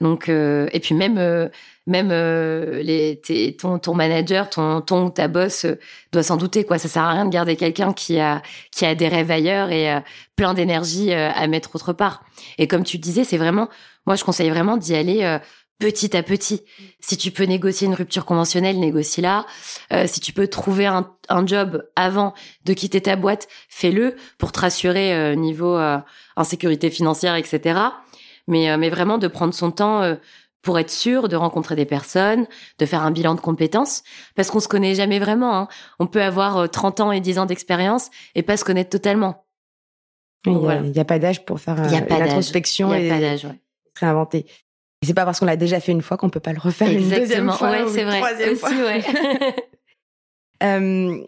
[0.00, 1.48] Donc euh, et puis même euh,
[1.86, 5.66] même les ton ton manager, ton ton ta boss
[6.12, 6.78] doit s'en douter quoi.
[6.78, 10.02] Ça sert à rien de garder quelqu'un qui a qui a des rêves ailleurs et
[10.36, 12.24] plein d'énergie à mettre autre part.
[12.58, 13.68] Et comme tu disais, c'est vraiment
[14.06, 15.38] moi je conseille vraiment d'y aller
[15.78, 16.62] petit à petit.
[17.00, 19.46] Si tu peux négocier une rupture conventionnelle, négocie-la.
[19.92, 21.06] Euh, si tu peux trouver un,
[21.46, 25.98] job avant de quitter ta boîte, fais-le pour te rassurer euh, niveau euh,
[26.36, 27.80] insécurité financière, etc.
[28.46, 30.02] Mais, mais vraiment de prendre son temps
[30.60, 32.46] pour être sûr de rencontrer des personnes,
[32.78, 34.02] de faire un bilan de compétences,
[34.34, 35.56] parce qu'on se connaît jamais vraiment.
[35.56, 35.68] Hein.
[35.98, 39.46] On peut avoir 30 ans et 10 ans d'expérience et pas se connaître totalement.
[40.46, 43.10] Il n'y a, pas d'âge pour faire l'introspection et
[43.94, 44.46] réinventer
[45.04, 47.08] c'est pas parce qu'on l'a déjà fait une fois qu'on peut pas le refaire une
[47.08, 48.18] deuxième fois ouais, c'est vrai.
[48.20, 48.70] troisième fois.
[50.64, 51.18] Euh,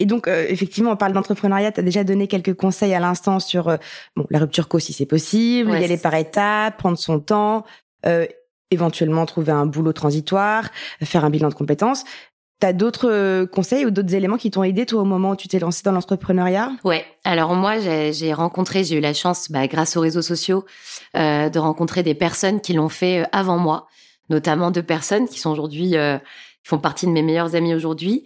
[0.00, 1.72] et donc, euh, effectivement, on parle d'entrepreneuriat.
[1.72, 3.76] Tu as déjà donné quelques conseils à l'instant sur euh,
[4.16, 7.64] bon, la rupture co si c'est possible, y aller par étapes, prendre son temps,
[8.70, 10.70] éventuellement trouver un boulot transitoire,
[11.02, 12.04] faire un bilan de compétences.
[12.60, 15.46] T'as d'autres euh, conseils ou d'autres éléments qui t'ont aidé toi au moment où tu
[15.46, 16.72] t'es lancé dans l'entrepreneuriat?
[16.82, 17.04] Ouais.
[17.22, 20.64] Alors moi, j'ai rencontré, j'ai eu la chance, bah, grâce aux réseaux sociaux,
[21.14, 23.86] euh, de rencontrer des personnes qui l'ont fait euh, avant moi,
[24.28, 28.24] notamment deux personnes qui sont aujourd'hui, euh, qui font partie de mes meilleurs amis aujourd'hui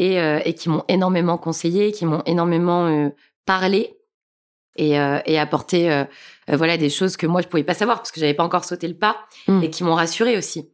[0.00, 3.10] et, et qui m'ont énormément conseillé, qui m'ont énormément
[3.44, 3.96] parlé
[4.76, 6.04] et, et apporté,
[6.48, 8.88] voilà, des choses que moi je pouvais pas savoir parce que j'avais pas encore sauté
[8.88, 9.16] le pas
[9.48, 9.62] mmh.
[9.62, 10.70] et qui m'ont rassuré aussi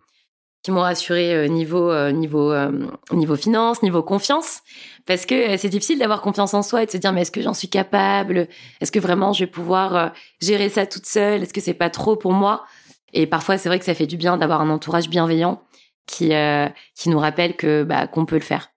[0.67, 2.73] qui m'ont rassuré euh, niveau euh, niveau euh,
[3.13, 4.63] niveau finance, niveau confiance
[5.07, 7.41] parce que c'est difficile d'avoir confiance en soi et de se dire mais est-ce que
[7.41, 8.49] j'en suis capable?
[8.81, 11.45] Est-ce que vraiment je vais pouvoir gérer ça toute seule?
[11.45, 12.65] Est-ce que c'est pas trop pour moi?
[13.13, 15.63] Et parfois c'est vrai que ça fait du bien d'avoir un entourage bienveillant
[16.09, 16.33] qui
[16.97, 18.73] qui nous rappelle que bah qu'on peut le faire.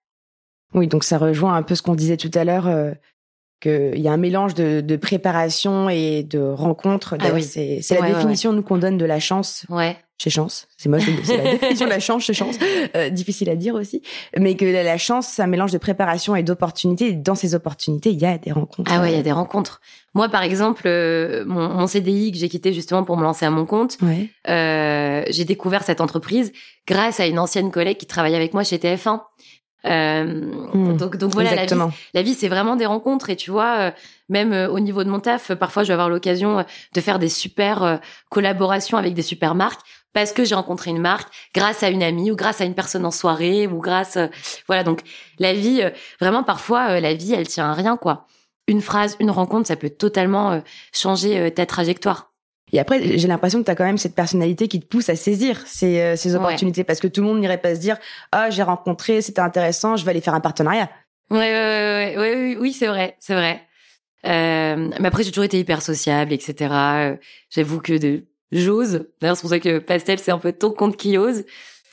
[0.74, 2.96] Oui, donc ça rejoint un peu ce qu'on disait tout à l'heure
[3.60, 7.16] qu'il y a un mélange de, de, préparation et de rencontre.
[7.20, 7.44] Ah oui.
[7.44, 9.66] C'est la définition nous qu'on donne de la chance.
[9.70, 9.98] Ouais.
[10.22, 12.58] Chez chance, c'est moi, c'est la définition de la chance chez chance.
[12.94, 14.02] Euh, difficile à dire aussi,
[14.38, 17.08] mais que la, chance, c'est un mélange de préparation et d'opportunités.
[17.08, 18.92] Et dans ces opportunités, il y a des rencontres.
[18.94, 19.80] Ah ouais, il y a des rencontres.
[20.14, 23.50] Moi, par exemple, euh, mon, mon, CDI que j'ai quitté justement pour me lancer à
[23.50, 24.30] mon compte, ouais.
[24.50, 26.52] euh, j'ai découvert cette entreprise
[26.86, 29.22] grâce à une ancienne collègue qui travaillait avec moi chez TF1.
[29.86, 30.24] Euh,
[30.74, 30.98] hmm.
[30.98, 31.76] donc, donc voilà, la vie,
[32.14, 33.92] la vie c'est vraiment des rencontres et tu vois, euh,
[34.28, 37.30] même euh, au niveau de mon taf, parfois je vais avoir l'occasion de faire des
[37.30, 39.80] super collaborations avec des super marques
[40.12, 43.06] parce que j'ai rencontré une marque grâce à une amie ou grâce à une personne
[43.06, 44.18] en soirée ou grâce,
[44.68, 44.84] voilà.
[44.84, 45.02] Donc
[45.38, 45.82] la vie,
[46.20, 48.26] vraiment parfois la vie, elle tient à rien quoi.
[48.68, 50.62] Une phrase, une rencontre, ça peut totalement
[50.94, 52.29] changer ta trajectoire.
[52.72, 55.16] Et après, j'ai l'impression que tu as quand même cette personnalité qui te pousse à
[55.16, 57.98] saisir ces, euh, ces opportunités parce que tout le monde n'irait pas se dire
[58.32, 60.90] ah j'ai rencontré, c'était intéressant, je vais aller faire un partenariat.
[61.32, 63.62] Ouais, ouais, ouais, ouais, oui, oui, c'est vrai, c'est vrai.
[64.26, 66.56] Euh, mais après, j'ai toujours été hyper sociable, etc.
[66.72, 67.16] Euh,
[67.50, 69.06] j'avoue que de j'ose.
[69.22, 71.46] D'ailleurs, c'est pour ça que Pastel, c'est un peu ton compte qui ose.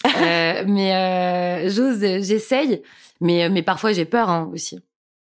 [0.07, 2.83] euh, mais euh, j'ose, j'essaye.
[3.21, 4.81] Mais mais parfois, j'ai peur hein, aussi.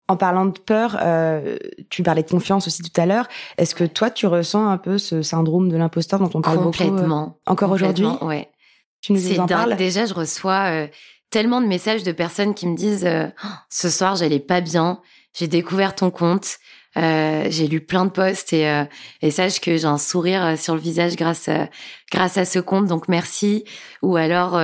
[0.09, 1.57] En parlant de peur, euh,
[1.91, 3.27] tu parlais de confiance aussi tout à l'heure.
[3.59, 6.83] Est-ce que toi, tu ressens un peu ce syndrome de l'imposteur dont on parle beaucoup
[6.83, 7.39] euh, Complètement.
[7.47, 8.49] encore aujourd'hui Ouais.
[9.01, 10.87] Tu nous en parles Déjà, je reçois euh,
[11.31, 15.01] tellement de messages de personnes qui me disent oh, ce soir, j'allais pas bien.
[15.35, 16.59] J'ai découvert ton compte.
[16.95, 18.85] j'ai lu plein de posts et,
[19.23, 21.69] et sache que j'ai un sourire sur le visage grâce à,
[22.13, 22.87] grâce à ce compte.
[22.87, 23.65] Donc merci.
[24.03, 24.57] Ou alors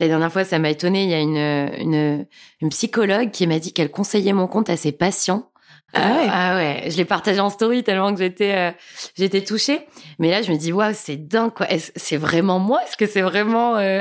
[0.00, 1.04] la dernière fois, ça m'a étonné.
[1.04, 2.26] Il y a une, une,
[2.60, 5.52] une psychologue qui m'a dit qu'elle conseillait mon compte à ses patients.
[5.94, 6.26] Ah ouais.
[6.30, 8.70] ah ouais, je l'ai partagé en story tellement que j'étais euh,
[9.14, 9.86] j'étais touchée.
[10.18, 11.66] Mais là, je me dis waouh, c'est dingue quoi.
[11.96, 12.82] C'est vraiment moi?
[12.84, 14.00] Est-ce que c'est vraiment euh,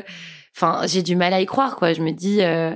[0.56, 1.93] Enfin, j'ai du mal à y croire quoi.
[1.93, 2.71] Je me dis, euh,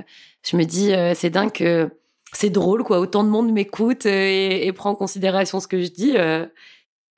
[0.48, 1.90] je me dis, c'est dingue que
[2.32, 2.98] c'est drôle quoi.
[2.98, 6.14] Autant de monde m'écoute et, et, prend en considération ce que je dis.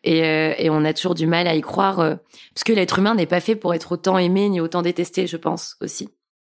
[0.04, 2.14] Et, euh, et, on a toujours du mal à y croire, euh,
[2.54, 5.36] parce que l'être humain n'est pas fait pour être autant aimé ni autant détesté, je
[5.36, 6.08] pense aussi.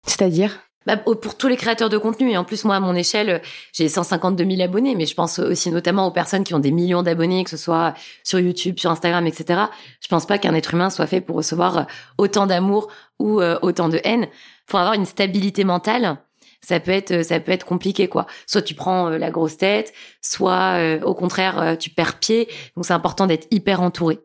[0.05, 0.59] C'est-à-dire?
[0.87, 2.31] Bah, pour tous les créateurs de contenu.
[2.31, 5.69] Et en plus, moi, à mon échelle, j'ai 152 000 abonnés, mais je pense aussi
[5.69, 9.27] notamment aux personnes qui ont des millions d'abonnés, que ce soit sur YouTube, sur Instagram,
[9.27, 9.61] etc.
[10.01, 11.85] Je pense pas qu'un être humain soit fait pour recevoir
[12.17, 12.87] autant d'amour
[13.19, 14.27] ou euh, autant de haine.
[14.65, 16.17] Pour avoir une stabilité mentale,
[16.63, 18.27] ça peut être ça peut être compliqué quoi.
[18.45, 22.47] Soit tu prends euh, la grosse tête, soit euh, au contraire euh, tu perds pied.
[22.75, 24.19] Donc c'est important d'être hyper entouré.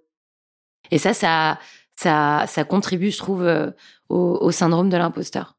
[0.90, 1.58] Et ça ça
[1.96, 3.72] ça ça contribue je trouve
[4.08, 5.56] au, syndrome de l'imposteur.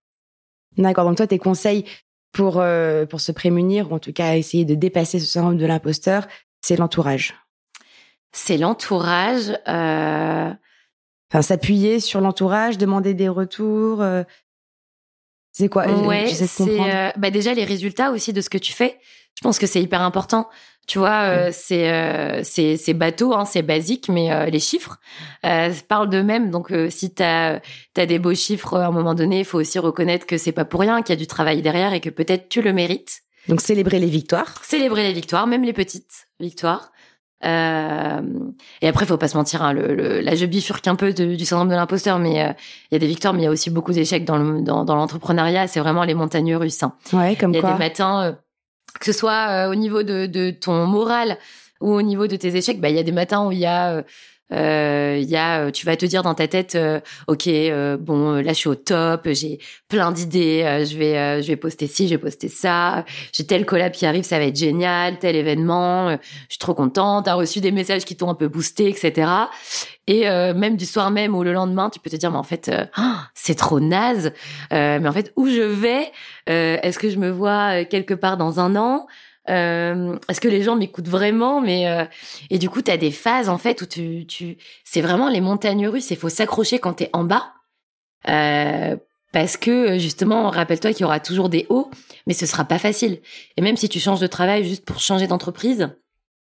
[0.78, 1.06] D'accord.
[1.06, 1.86] Donc toi, tes conseils
[2.32, 2.64] pour
[3.10, 6.28] pour se prémunir ou en tout cas essayer de dépasser ce syndrome de l'imposteur,
[6.62, 7.36] c'est l'entourage.
[8.32, 9.58] C'est l'entourage.
[9.66, 14.04] Enfin, s'appuyer sur l'entourage, demander des retours.
[15.58, 19.00] C'est quoi Ouais, c'est bah déjà les résultats aussi de ce que tu fais.
[19.36, 20.48] Je pense que c'est hyper important.
[20.88, 25.00] Tu vois, euh, c'est euh, c'est c'est bateau, hein, c'est basique, mais euh, les chiffres
[25.46, 26.50] euh, parlent d'eux-mêmes.
[26.50, 27.60] Donc, si t'as
[27.98, 30.64] as des beaux chiffres, à un moment donné, il faut aussi reconnaître que c'est pas
[30.64, 33.24] pour rien, qu'il y a du travail derrière et que peut-être tu le mérites.
[33.50, 34.64] Donc, célébrer les victoires.
[34.64, 36.92] Célébrer les victoires, même les petites victoires.
[37.46, 38.22] Euh,
[38.82, 39.62] et après, faut pas se mentir.
[39.62, 42.96] Hein, le, le, là, je bifurque un peu du syndrome de l'imposteur, mais il y
[42.96, 45.68] a des victoires, mais il y a aussi beaucoup d'échecs dans le dans, dans l'entrepreneuriat.
[45.68, 46.84] C'est vraiment les montagnes russes.
[46.84, 46.94] Hein.
[47.14, 47.60] Ouais, comme quoi.
[47.60, 48.36] Il y a des matins
[49.00, 51.38] que ce soit euh, au niveau de, de, ton moral
[51.82, 53.66] ou au niveau de tes échecs, bah il y a des matins où il y
[53.66, 54.04] a
[54.54, 56.78] euh, euh y a tu vas te dire dans ta tête
[57.28, 57.50] ok
[58.00, 62.08] bon là je suis au top j'ai plein d'idées je vais je vais poster ci
[62.08, 66.12] je vais poster ça j'ai tel collab qui arrive ça va être génial tel événement
[66.12, 66.18] je
[66.50, 69.28] suis trop contente t'as reçu des messages qui t'ont un peu boosté etc
[70.08, 72.44] et euh, même du soir même ou le lendemain, tu peux te dire, mais en
[72.44, 72.86] fait, euh,
[73.34, 74.32] c'est trop naze.
[74.74, 76.12] Euh, mais en fait, où je vais
[76.48, 79.06] Est-ce que je me vois quelque part dans un an?
[79.48, 81.62] Est-ce que les gens m'écoutent vraiment?
[81.62, 82.08] Mais
[82.50, 84.58] et du coup, tu as des phases en fait où tu, tu...
[84.84, 86.12] c'est vraiment les montagnes russes.
[86.12, 87.54] Il faut s'accrocher quand tu es en bas.
[89.32, 91.90] parce que justement, rappelle-toi qu'il y aura toujours des hauts,
[92.26, 93.20] mais ce sera pas facile.
[93.56, 95.90] Et même si tu changes de travail juste pour changer d'entreprise,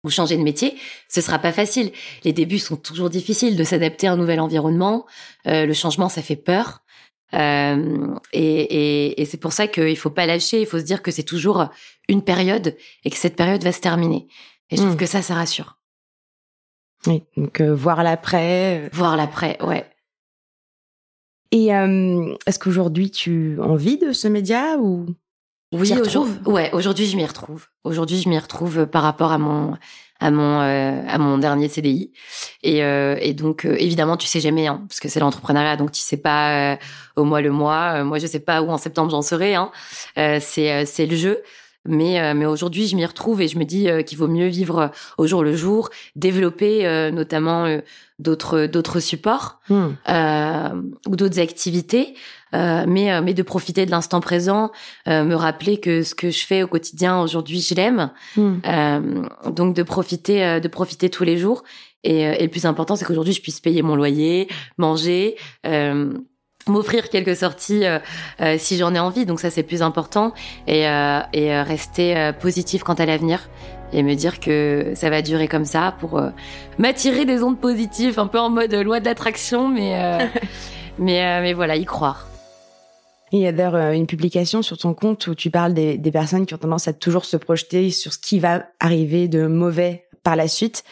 [0.04, 0.76] ou changer de métier,
[1.08, 1.90] ce sera pas facile.
[2.24, 5.06] Les débuts sont toujours difficiles de s'adapter à un nouvel environnement.
[5.46, 6.83] Euh, le changement, ça fait peur.
[7.32, 10.60] Euh, et, et, et c'est pour ça qu'il faut pas lâcher.
[10.60, 11.68] Il faut se dire que c'est toujours
[12.08, 14.28] une période et que cette période va se terminer.
[14.70, 14.98] Et je trouve hmm.
[14.98, 15.78] que ça, ça rassure.
[17.06, 18.84] Oui, donc euh, voir l'après.
[18.84, 18.88] Euh.
[18.92, 19.90] Voir l'après, ouais.
[21.50, 25.06] Et est-ce qu'aujourd'hui tu as envie de ce média ou
[25.72, 27.66] oui, aujourd'hui, ouais, aujourd'hui je m'y retrouve.
[27.84, 29.76] Aujourd'hui, je m'y retrouve par rapport à mon
[30.24, 32.10] à mon euh, à mon dernier CDI.
[32.62, 36.00] Et, euh, et donc évidemment, tu sais jamais, hein, parce que c'est l'entrepreneuriat, donc tu
[36.00, 36.78] sais pas
[37.14, 38.02] au mois le mois.
[38.04, 39.54] moi, je sais pas où en septembre j'en serai.
[39.54, 39.70] Hein.
[40.16, 41.42] c'est c'est le jeu.
[41.86, 45.26] Mais, mais aujourd'hui, je m'y retrouve et je me dis qu'il vaut mieux vivre au
[45.26, 47.78] jour le jour, développer notamment
[48.18, 49.88] d'autres d'autres supports hmm.
[51.06, 52.14] ou d'autres activités
[52.54, 54.70] euh, mais euh, mais de profiter de l'instant présent,
[55.08, 58.10] euh, me rappeler que ce que je fais au quotidien aujourd'hui, je l'aime.
[58.36, 58.58] Hmm.
[59.50, 61.64] donc de profiter de profiter tous les jours.
[62.04, 65.36] Et, et le plus important, c'est qu'aujourd'hui, je puisse payer mon loyer, manger
[66.66, 67.84] m'offrir quelques sorties
[68.58, 69.26] si j'en ai envie.
[69.26, 70.32] Donc ça c'est plus important.
[70.66, 73.48] Et, et rester positif quant à l'avenir.
[73.92, 76.20] Et me dire que ça va durer comme ça pour
[76.78, 79.68] m'attirer des ondes positives un peu en mode loi de l'attraction.
[79.68, 80.30] Mais
[80.98, 82.28] mais mais voilà y croire.
[83.34, 86.12] Il y a d'ailleurs euh, une publication sur ton compte où tu parles des, des,
[86.12, 90.06] personnes qui ont tendance à toujours se projeter sur ce qui va arriver de mauvais
[90.22, 90.84] par la suite.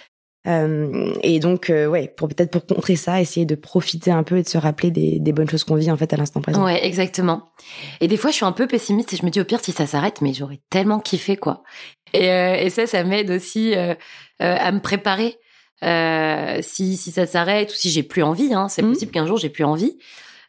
[0.49, 4.39] Euh, et donc, euh, ouais, pour peut-être pour contrer ça, essayer de profiter un peu
[4.39, 6.65] et de se rappeler des, des bonnes choses qu'on vit en fait à l'instant présent.
[6.65, 7.53] Ouais, exactement.
[8.01, 9.73] Et des fois, je suis un peu pessimiste et je me dis au pire si
[9.73, 11.63] ça s'arrête, mais j'aurais tellement kiffé quoi.
[12.13, 13.95] Et, euh, et ça, ça m'aide aussi euh,
[14.39, 15.39] à me préparer.
[16.63, 18.93] si si ça s'arrête ou si j'ai plus envie, hein, c'est mmh.
[18.93, 19.97] possible qu'un jour j'ai plus envie.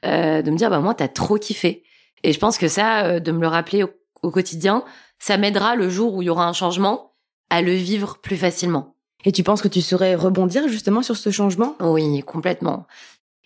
[0.06, 1.84] Euh, de me dire bah moi t'as trop kiffé.
[2.24, 4.84] Et je pense que ça, euh, de me le rappeler au, quotidien,
[5.20, 7.14] ça m'aidera le jour où il y aura un changement
[7.50, 8.93] à le vivre plus facilement.
[9.26, 11.76] Et tu penses que tu saurais rebondir justement sur ce changement?
[11.80, 12.88] Oui, complètement.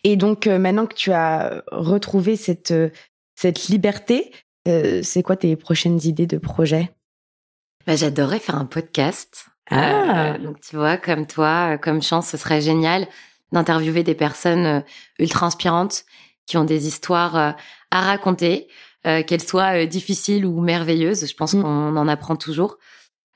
[0.03, 2.73] Et donc euh, maintenant que tu as retrouvé cette
[3.35, 4.31] cette liberté,
[4.65, 6.91] c'est quoi tes prochaines idées de projet?
[7.85, 9.45] Bah, j'adorerais faire un podcast.
[9.69, 10.37] Ah.
[10.39, 13.07] donc tu vois, comme toi, comme chance, ce serait génial
[13.51, 14.83] d'interviewer des personnes
[15.19, 16.03] ultra inspirantes
[16.47, 17.51] qui ont des histoires euh,
[17.91, 18.67] à raconter,
[19.05, 21.27] euh, qu'elles soient euh, difficiles ou merveilleuses.
[21.27, 21.61] Je pense mm.
[21.61, 22.77] qu'on en apprend toujours.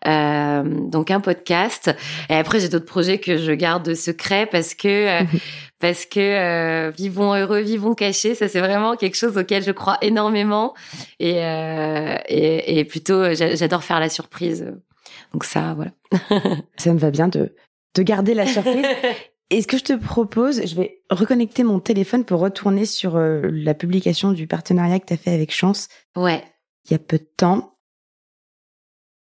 [0.07, 1.95] Euh, donc un podcast.
[2.29, 5.21] Et après j'ai d'autres projets que je garde secret parce que
[5.79, 8.35] parce que vivons heureux, vivons cachés.
[8.35, 10.73] Ça c'est vraiment quelque chose auquel je crois énormément
[11.19, 11.37] et
[12.29, 14.73] et, et plutôt j'adore faire la surprise.
[15.33, 15.91] Donc ça voilà.
[16.77, 17.55] ça me va bien de
[17.95, 18.85] de garder la surprise.
[19.51, 23.41] Et ce que je te propose, je vais reconnecter mon téléphone pour retourner sur euh,
[23.51, 25.89] la publication du partenariat que tu as fait avec Chance.
[26.15, 26.41] Ouais.
[26.85, 27.70] Il y a peu de temps.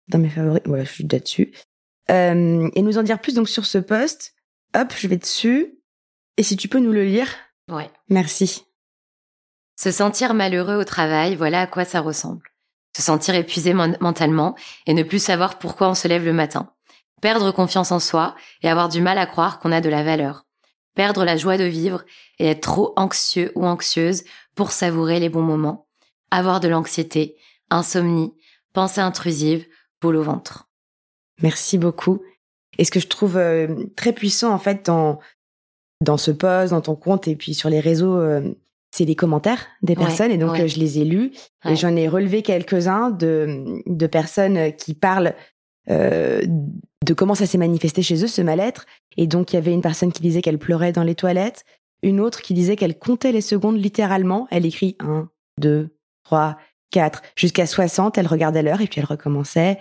[0.09, 0.62] Dans mes favoris.
[0.64, 1.53] Voilà, je suis là-dessus.
[2.11, 4.35] Euh, et nous en dire plus donc sur ce post.
[4.75, 5.79] Hop, je vais dessus.
[6.37, 7.29] Et si tu peux nous le lire.
[7.71, 7.90] Ouais.
[8.09, 8.64] Merci.
[9.77, 12.43] Se sentir malheureux au travail, voilà à quoi ça ressemble.
[12.97, 14.55] Se sentir épuisé mentalement
[14.87, 16.75] et ne plus savoir pourquoi on se lève le matin
[17.25, 20.45] perdre confiance en soi et avoir du mal à croire qu'on a de la valeur.
[20.95, 22.05] perdre la joie de vivre
[22.38, 25.88] et être trop anxieux ou anxieuse pour savourer les bons moments,
[26.31, 27.37] avoir de l'anxiété,
[27.71, 28.35] insomnie,
[28.75, 29.67] pensée intrusive,
[30.05, 30.69] boule au ventre.
[31.43, 32.23] Merci beaucoup.
[32.79, 35.19] Et ce que je trouve euh, très puissant en fait dans
[36.01, 38.53] dans ce post, dans ton compte et puis sur les réseaux, euh,
[38.90, 40.31] c'est les commentaires des personnes.
[40.31, 41.33] Et donc euh, je les ai lus.
[41.67, 45.35] Et j'en ai relevé quelques-uns de de personnes qui parlent
[45.88, 48.87] de comment ça s'est manifesté chez eux ce mal-être.
[49.17, 51.64] Et donc il y avait une personne qui disait qu'elle pleurait dans les toilettes,
[52.03, 55.29] une autre qui disait qu'elle comptait les secondes littéralement, elle écrit 1
[55.61, 56.57] 2 3
[56.95, 59.79] 4 jusqu'à 60, elle regardait l'heure et puis elle recommençait.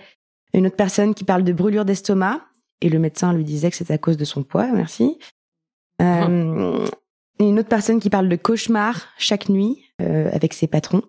[0.54, 2.40] Une autre personne qui parle de brûlure d'estomac,
[2.80, 5.18] et le médecin lui disait que c'était à cause de son poids, merci.
[6.00, 6.86] Euh,
[7.40, 11.02] une autre personne qui parle de cauchemar chaque nuit euh, avec ses patrons.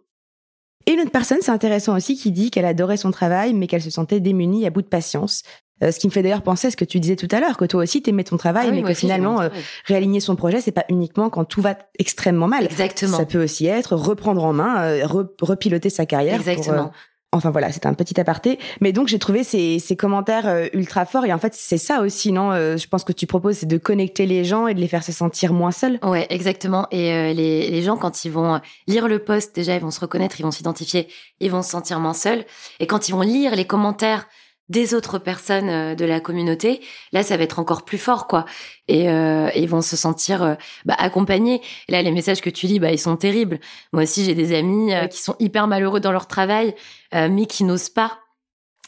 [0.87, 3.81] Et une autre personne, c'est intéressant aussi, qui dit qu'elle adorait son travail, mais qu'elle
[3.81, 5.43] se sentait démunie à bout de patience.
[5.83, 7.57] Euh, ce qui me fait d'ailleurs penser à ce que tu disais tout à l'heure,
[7.57, 9.49] que toi aussi t'aimais ton travail, ah mais que finalement euh,
[9.85, 12.63] réaligner son projet, c'est pas uniquement quand tout va extrêmement mal.
[12.63, 13.17] Exactement.
[13.17, 16.35] Ça peut aussi être reprendre en main, euh, repiloter sa carrière.
[16.35, 16.91] Exactement.
[17.35, 18.59] Enfin voilà, c'est un petit aparté.
[18.81, 22.31] Mais donc j'ai trouvé ces, commentaires euh, ultra forts et en fait c'est ça aussi,
[22.31, 24.87] non euh, Je pense que tu proposes, c'est de connecter les gens et de les
[24.87, 25.99] faire se sentir moins seuls.
[26.03, 26.87] Ouais, exactement.
[26.91, 29.99] Et euh, les, les gens quand ils vont lire le post, déjà ils vont se
[29.99, 31.07] reconnaître, ils vont s'identifier,
[31.39, 32.45] ils vont se sentir moins seuls.
[32.79, 34.27] Et quand ils vont lire les commentaires
[34.69, 38.45] des autres personnes euh, de la communauté, là ça va être encore plus fort quoi.
[38.87, 41.61] Et, euh, ils vont se sentir euh, bah, accompagnés.
[41.87, 43.59] là les messages que tu lis, bah ils sont terribles.
[43.93, 46.75] Moi aussi j'ai des amis qui sont hyper malheureux dans leur travail,
[47.13, 48.19] mais qui n'osent pas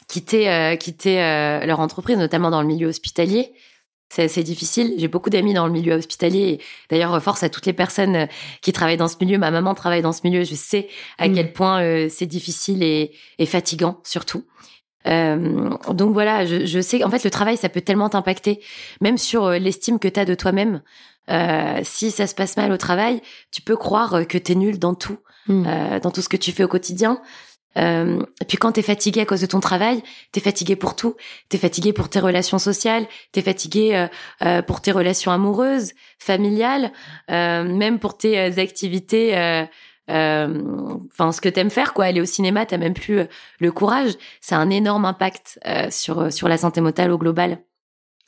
[0.08, 1.16] quitter quitter
[1.66, 3.52] leur entreprise, notamment dans le milieu hospitalier.
[4.10, 4.94] C'est assez difficile.
[4.96, 6.60] J'ai beaucoup d'amis dans le milieu hospitalier.
[6.88, 8.26] D'ailleurs, force à toutes les personnes
[8.62, 9.36] qui travaillent dans ce milieu.
[9.36, 10.44] Ma maman travaille dans ce milieu.
[10.44, 10.88] Je sais
[11.18, 11.34] à mmh.
[11.34, 14.44] quel point c'est difficile et, et fatigant, surtout.
[15.08, 18.60] Euh, donc voilà, je, je, sais en fait le travail ça peut tellement t'impacter,
[19.00, 20.82] même sur euh, l'estime que tu as de toi-même.
[21.30, 24.78] Euh, si ça se passe mal au travail, tu peux croire que tu es nul
[24.78, 25.64] dans tout, hmm.
[25.66, 27.20] euh, dans tout ce que tu fais au quotidien.
[27.76, 30.74] Euh, et puis quand tu es fatigué à cause de ton travail, tu es fatigué
[30.74, 31.16] pour tout.
[31.50, 34.08] Tu es fatigué pour tes relations sociales, tu es fatigué
[34.66, 36.92] pour tes relations amoureuses, familiales,
[37.28, 39.66] même pour tes activités
[40.08, 42.06] enfin ce que t'aimes faire quoi.
[42.06, 43.24] Aller au cinéma t'as même plus euh,
[43.60, 44.12] le courage.
[44.40, 47.58] C'est un énorme impact euh, sur sur la santé mentale au global.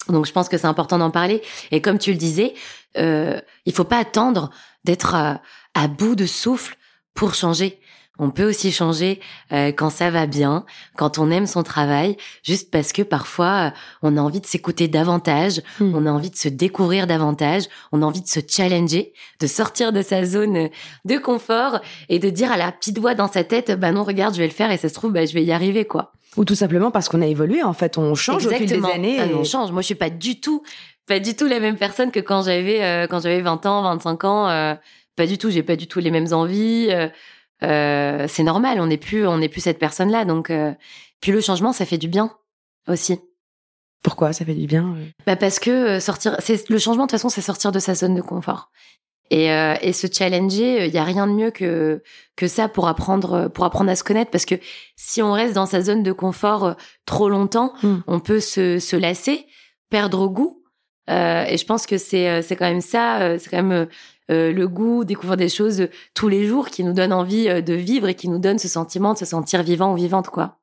[0.08, 1.42] Donc je pense que c'est important d'en parler.
[1.70, 2.54] Et comme tu le disais
[2.96, 4.50] euh, il faut pas attendre
[4.84, 6.76] d'être à bout de souffle
[7.14, 7.78] pour changer
[8.20, 9.18] on peut aussi changer
[9.50, 10.64] euh, quand ça va bien,
[10.96, 13.70] quand on aime son travail, juste parce que parfois euh,
[14.02, 15.92] on a envie de s'écouter davantage, hmm.
[15.94, 19.92] on a envie de se découvrir davantage, on a envie de se challenger, de sortir
[19.92, 20.68] de sa zone
[21.06, 21.80] de confort
[22.10, 24.46] et de dire à la petite voix dans sa tête, bah non, regarde, je vais
[24.46, 26.12] le faire et ça se trouve, bah, je vais y arriver, quoi.
[26.36, 29.18] Ou tout simplement parce qu'on a évolué, en fait, on change au fil des années.
[29.18, 29.72] Ah, on change.
[29.72, 30.62] Moi, je suis pas du tout,
[31.08, 34.24] pas du tout la même personne que quand j'avais, euh, quand j'avais 20 ans, 25
[34.24, 34.76] ans.
[35.16, 35.50] pas du tout.
[35.50, 36.90] J'ai pas du tout les mêmes envies.
[37.62, 40.24] Euh, c'est normal, on n'est plus, on n'est plus cette personne-là.
[40.24, 40.72] Donc, euh,
[41.20, 42.32] puis le changement, ça fait du bien
[42.88, 43.18] aussi.
[44.02, 45.04] Pourquoi ça fait du bien euh?
[45.26, 48.14] Bah parce que sortir, c'est le changement de toute façon, c'est sortir de sa zone
[48.14, 48.70] de confort.
[49.32, 52.02] Et, et se challenger, il y a rien de mieux que
[52.34, 54.32] que ça pour apprendre pour apprendre à se connaître.
[54.32, 54.56] Parce que
[54.96, 56.74] si on reste dans sa zone de confort
[57.06, 57.98] trop longtemps, hmm.
[58.08, 59.46] on peut se se lasser,
[59.88, 60.64] perdre goût.
[61.06, 63.86] et je pense que c'est c'est quand même ça, c'est quand même
[64.30, 67.74] euh, le goût, découvrir des choses tous les jours qui nous donnent envie euh, de
[67.74, 70.59] vivre et qui nous donnent ce sentiment de se sentir vivant ou vivante, quoi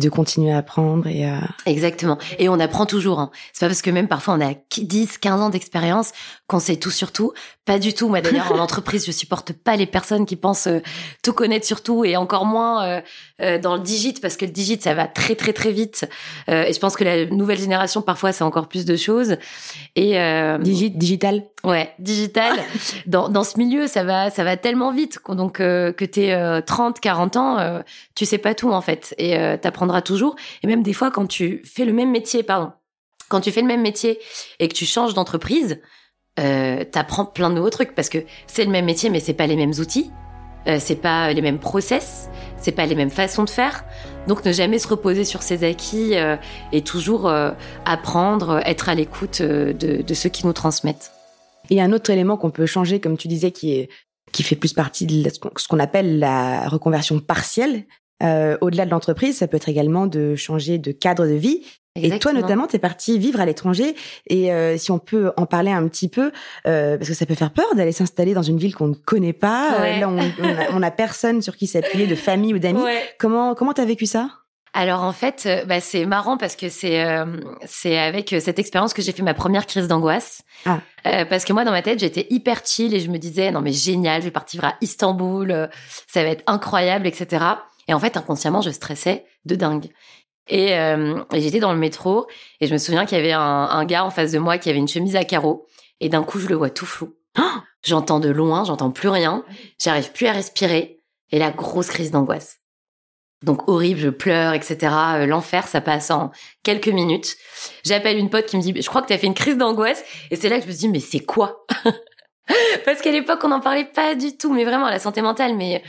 [0.00, 1.42] de continuer à apprendre et à...
[1.66, 2.18] Exactement.
[2.38, 3.20] Et on apprend toujours.
[3.20, 3.30] Hein.
[3.52, 6.12] C'est pas parce que même parfois on a 10, 15 ans d'expérience
[6.46, 7.32] qu'on sait tout sur tout.
[7.64, 8.08] Pas du tout.
[8.08, 10.80] Moi d'ailleurs en entreprise, je supporte pas les personnes qui pensent euh,
[11.22, 13.00] tout connaître sur tout et encore moins euh,
[13.42, 16.08] euh, dans le digit parce que le digit ça va très très très vite.
[16.48, 19.36] et je pense que la nouvelle génération parfois c'est encore plus de choses.
[19.94, 20.18] Et
[20.60, 21.44] digit, digital.
[21.62, 22.58] Ouais, digital.
[23.06, 27.36] dans, dans ce milieu, ça va ça va tellement vite donc que t'es 30, 40
[27.36, 27.82] ans,
[28.14, 30.36] tu sais pas tout en fait et t'apprends toujours.
[30.62, 32.72] Et même des fois, quand tu fais le même métier, pardon,
[33.28, 34.18] quand tu fais le même métier
[34.58, 35.80] et que tu changes d'entreprise,
[36.38, 39.46] euh, t'apprends plein de nouveaux trucs parce que c'est le même métier, mais c'est pas
[39.46, 40.10] les mêmes outils,
[40.66, 43.84] euh, c'est pas les mêmes process, c'est pas les mêmes façons de faire.
[44.28, 46.36] Donc ne jamais se reposer sur ses acquis euh,
[46.72, 47.52] et toujours euh,
[47.86, 51.12] apprendre, être à l'écoute de, ceux qui nous transmettent.
[51.70, 53.88] Et un autre élément qu'on peut changer, comme tu disais, qui
[54.32, 57.84] qui fait plus partie de ce qu'on appelle la reconversion partielle,
[58.22, 61.62] euh, au-delà de l'entreprise, ça peut être également de changer de cadre de vie.
[61.96, 63.96] Et toi, notamment, tu es parti vivre à l'étranger.
[64.28, 66.30] Et euh, si on peut en parler un petit peu,
[66.66, 69.32] euh, parce que ça peut faire peur d'aller s'installer dans une ville qu'on ne connaît
[69.32, 69.98] pas.
[69.98, 72.80] là, on, a, personne sur qui s'appuyer, de famille ou d'amis.
[73.18, 74.30] Comment comment t'as vécu ça?
[74.72, 77.26] Alors en fait, euh, bah, c'est marrant parce que c'est euh,
[77.64, 80.42] c'est avec euh, cette expérience que j'ai fait ma première crise d'angoisse.
[80.66, 80.80] Ah.
[81.02, 83.72] parce que moi dans ma tête j'étais hyper chill et je me disais non mais
[83.72, 85.70] génial, je vais partir à Istanbul,
[86.06, 87.44] ça va être incroyable, etc.
[87.90, 89.90] Et en fait inconsciemment je stressais de dingue.
[90.48, 90.74] Et,
[91.34, 92.26] j'étais dans le métro
[92.60, 94.68] et je me souviens qu'il y avait un, un, gars en face de moi qui
[94.68, 95.66] avait une chemise à carreaux
[96.00, 97.14] et d'un coup je le vois tout flou.
[97.84, 99.44] j'entends de loin, j'entends plus rien,
[99.78, 102.60] j'arrive plus à respirer et la grosse crise d'angoisse.
[103.42, 104.76] Donc horrible, je pleure, etc.
[105.14, 106.30] Euh, l'enfer, ça passe en
[106.62, 107.36] quelques minutes.
[107.84, 110.04] J'appelle une pote qui me dit, je crois que tu as fait une crise d'angoisse.
[110.30, 111.64] Et c'est là que je me dis, mais c'est quoi?
[112.84, 115.56] Parce qu'à l'époque, on n'en parlait pas du tout, mais vraiment la santé mentale.
[115.56, 115.82] Mais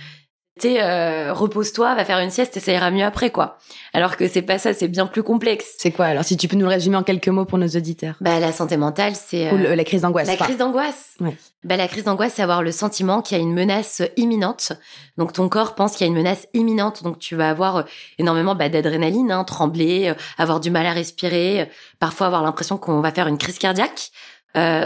[0.65, 3.57] euh, repose-toi, va faire une sieste et ça ira mieux après, quoi.
[3.93, 5.75] Alors que c'est pas ça, c'est bien plus complexe.
[5.77, 8.15] C'est quoi alors Si tu peux nous le résumer en quelques mots pour nos auditeurs?
[8.21, 10.27] Bah la santé mentale, c'est euh, la crise d'angoisse.
[10.27, 11.15] La crise d'angoisse.
[11.19, 11.35] Ouais.
[11.63, 14.73] Bah la crise d'angoisse, c'est avoir le sentiment qu'il y a une menace imminente.
[15.17, 17.83] Donc ton corps pense qu'il y a une menace imminente, donc tu vas avoir euh,
[18.19, 23.01] énormément bah, d'adrénaline, hein, trembler, euh, avoir du mal à respirer, parfois avoir l'impression qu'on
[23.01, 24.11] va faire une crise cardiaque.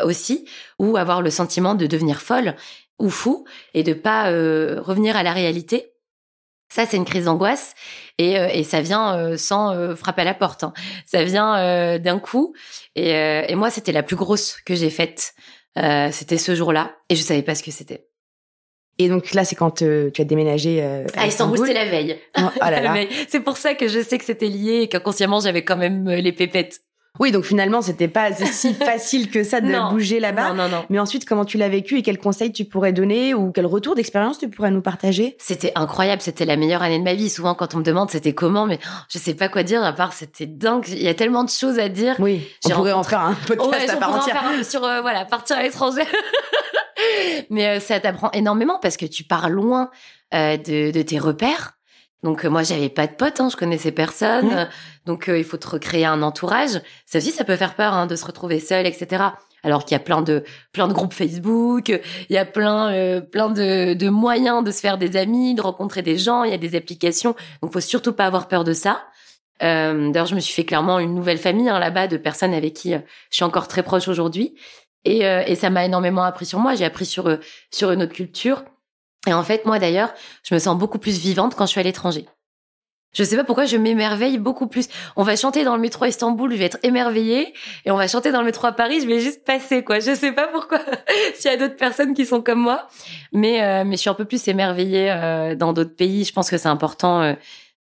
[0.04, 0.46] aussi,
[0.78, 2.54] ou avoir le sentiment de devenir folle
[3.00, 5.92] ou fou et de pas euh, revenir à la réalité.
[6.70, 7.76] Ça, c'est une crise d'angoisse
[8.18, 10.64] et, euh, et ça vient euh, sans frapper à la porte.
[10.64, 10.74] Hein.
[11.06, 12.54] Ça vient d'un coup.
[12.96, 15.34] Et, et moi, c'était la plus grosse que j'ai faite.
[16.12, 18.08] c'était ce jour-là et je savais pas ce que c'était.
[18.98, 21.58] Et donc là, c'est quand tu as déménagé à, à Istanbul.
[21.58, 22.18] c'était la veille.
[22.38, 22.66] Oh, oh
[23.28, 26.32] c'est pour ça que je sais que c'était lié et qu'inconsciemment, j'avais quand même les
[26.32, 26.80] pépettes.
[27.20, 30.50] Oui, donc finalement, c'était pas si facile que ça de bouger là-bas.
[30.50, 30.86] Non, non, non.
[30.90, 33.96] Mais ensuite, comment tu l'as vécu et quels conseils tu pourrais donner ou quel retour
[33.96, 35.36] d'expérience tu pourrais nous partager?
[35.40, 37.30] C'était incroyable, c'était la meilleure année de ma vie.
[37.30, 39.94] Souvent, quand on me demande c'était comment, mais oh, je sais pas quoi dire à
[39.94, 40.86] part c'était dingue.
[40.90, 42.16] Il y a tellement de choses à dire.
[42.20, 44.36] Oui, on pourrait en faire un podcast à part entière.
[44.36, 46.04] En faire un sur euh, voilà partir à l'étranger.
[47.50, 49.90] mais euh, ça t'apprend énormément parce que tu pars loin
[50.34, 51.75] euh, de, de tes repères
[52.26, 54.48] donc euh, moi j'avais pas de potes, hein, je connaissais personne.
[54.48, 54.68] Mmh.
[55.06, 56.82] Donc euh, il faut te recréer un entourage.
[57.06, 59.24] Ça aussi ça peut faire peur hein, de se retrouver seul, etc.
[59.62, 63.22] Alors qu'il y a plein de plein de groupes Facebook, il y a plein euh,
[63.22, 66.44] plein de, de, moyens de se faire des amis, de rencontrer des gens.
[66.44, 67.36] Il y a des applications.
[67.62, 69.04] Donc faut surtout pas avoir peur de ça.
[69.62, 72.92] D'ailleurs je me suis fait clairement une nouvelle famille hein, là-bas de personnes avec qui
[72.92, 73.00] je
[73.30, 74.56] suis encore très proche aujourd'hui.
[75.06, 76.74] Et, et ça m'a énormément appris sur moi.
[76.74, 77.38] J'ai appris sur
[77.70, 78.64] sur une autre culture
[79.28, 80.14] et en fait, moi d'ailleurs,
[80.44, 82.26] je me sens beaucoup plus vivante quand je suis à l'étranger.
[83.16, 84.90] Je sais pas pourquoi je m'émerveille beaucoup plus.
[85.16, 87.54] On va chanter dans le métro à Istanbul, je vais être émerveillée,
[87.86, 90.00] et on va chanter dans le métro à Paris, je vais juste passer quoi.
[90.00, 90.80] Je sais pas pourquoi.
[91.36, 92.88] S'il y a d'autres personnes qui sont comme moi,
[93.32, 96.26] mais euh, mais je suis un peu plus émerveillée euh, dans d'autres pays.
[96.26, 97.34] Je pense que c'est important euh,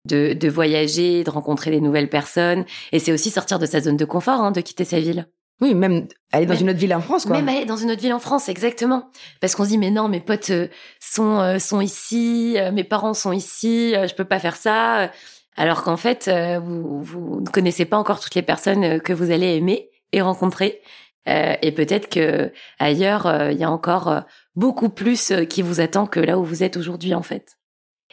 [0.05, 3.97] de, de voyager, de rencontrer des nouvelles personnes, et c'est aussi sortir de sa zone
[3.97, 5.27] de confort, hein, de quitter sa ville.
[5.63, 7.37] Oui, même aller dans une autre ville en France, quoi.
[7.37, 9.13] Même aller dans une autre ville en France, exactement.
[9.41, 10.67] Parce qu'on se dit, mais non, mes potes euh,
[10.99, 15.13] sont euh, sont ici, euh, mes parents sont ici, je peux pas faire ça.
[15.57, 16.29] Alors qu'en fait,
[16.65, 20.81] vous, vous ne connaissez pas encore toutes les personnes que vous allez aimer et rencontrer.
[21.27, 24.23] et peut-être que ailleurs, il y a encore
[24.57, 27.59] beaucoup plus qui vous attend que là où vous êtes aujourd'hui, en fait.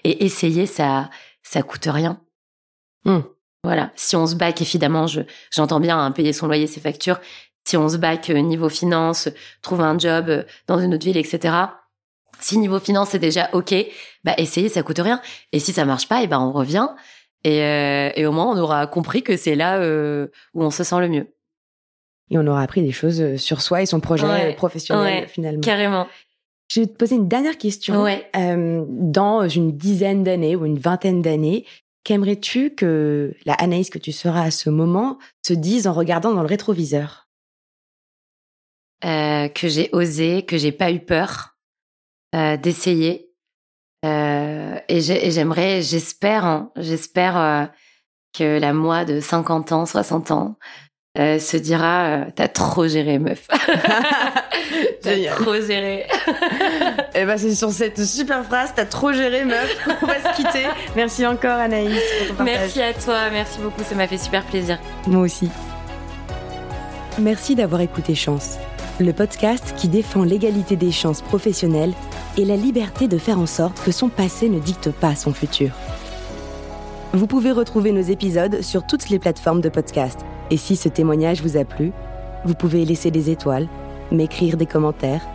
[0.03, 1.09] Et essayer, ça,
[1.41, 2.21] ça coûte rien.
[3.05, 3.19] Mmh.
[3.63, 3.91] Voilà.
[3.95, 7.19] Si on se back, évidemment, je, j'entends bien hein, payer son loyer, ses factures.
[7.65, 9.29] Si on se back euh, niveau finance,
[9.61, 11.53] trouver un job euh, dans une autre ville, etc.
[12.39, 13.75] Si niveau finance c'est déjà ok,
[14.23, 15.21] bah essayer, ça coûte rien.
[15.51, 16.87] Et si ça marche pas, et ben on revient.
[17.43, 19.79] Et, euh, et au moins on aura compris que c'est là
[20.53, 21.27] où on se sent le mieux.
[22.31, 25.61] Et on aura appris des choses sur soi et son projet professionnel finalement.
[25.61, 26.07] Carrément.
[26.69, 28.03] Je vais te poser une dernière question.
[28.03, 28.29] Ouais.
[28.33, 31.65] dans une dizaine d'années ou une vingtaine d'années,
[32.09, 36.41] Qu'aimerais-tu que la Anaïs que tu seras à ce moment se dise en regardant dans
[36.41, 37.29] le rétroviseur?
[39.05, 41.55] Euh, Que j'ai osé, que j'ai pas eu peur
[42.33, 43.31] euh, d'essayer.
[44.03, 47.71] Euh, et j'aimerais, j'espère, hein, j'espère
[48.33, 50.57] que la moi de 50 ans, 60 ans,
[51.39, 53.47] se dira t'as trop géré meuf.
[55.01, 56.05] T'as trop géré.
[56.05, 56.05] Et
[57.15, 59.87] eh ben c'est sur cette super phrase t'as trop géré meuf.
[60.01, 60.67] On va se quitter.
[60.95, 61.99] Merci encore Anaïs
[62.43, 63.29] merci à toi.
[63.31, 63.83] Merci beaucoup.
[63.83, 64.77] Ça m'a fait super plaisir.
[65.07, 65.49] Moi aussi.
[67.17, 68.57] Merci d'avoir écouté Chance
[68.99, 71.93] le podcast qui défend l'égalité des chances professionnelles
[72.37, 75.71] et la liberté de faire en sorte que son passé ne dicte pas son futur.
[77.13, 80.19] Vous pouvez retrouver nos épisodes sur toutes les plateformes de podcast
[80.51, 81.91] et si ce témoignage vous a plu,
[82.45, 83.67] vous pouvez laisser des étoiles,
[84.11, 85.27] m'écrire des commentaires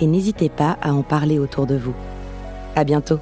[0.00, 1.94] et n'hésitez pas à en parler autour de vous.
[2.74, 3.18] À bientôt!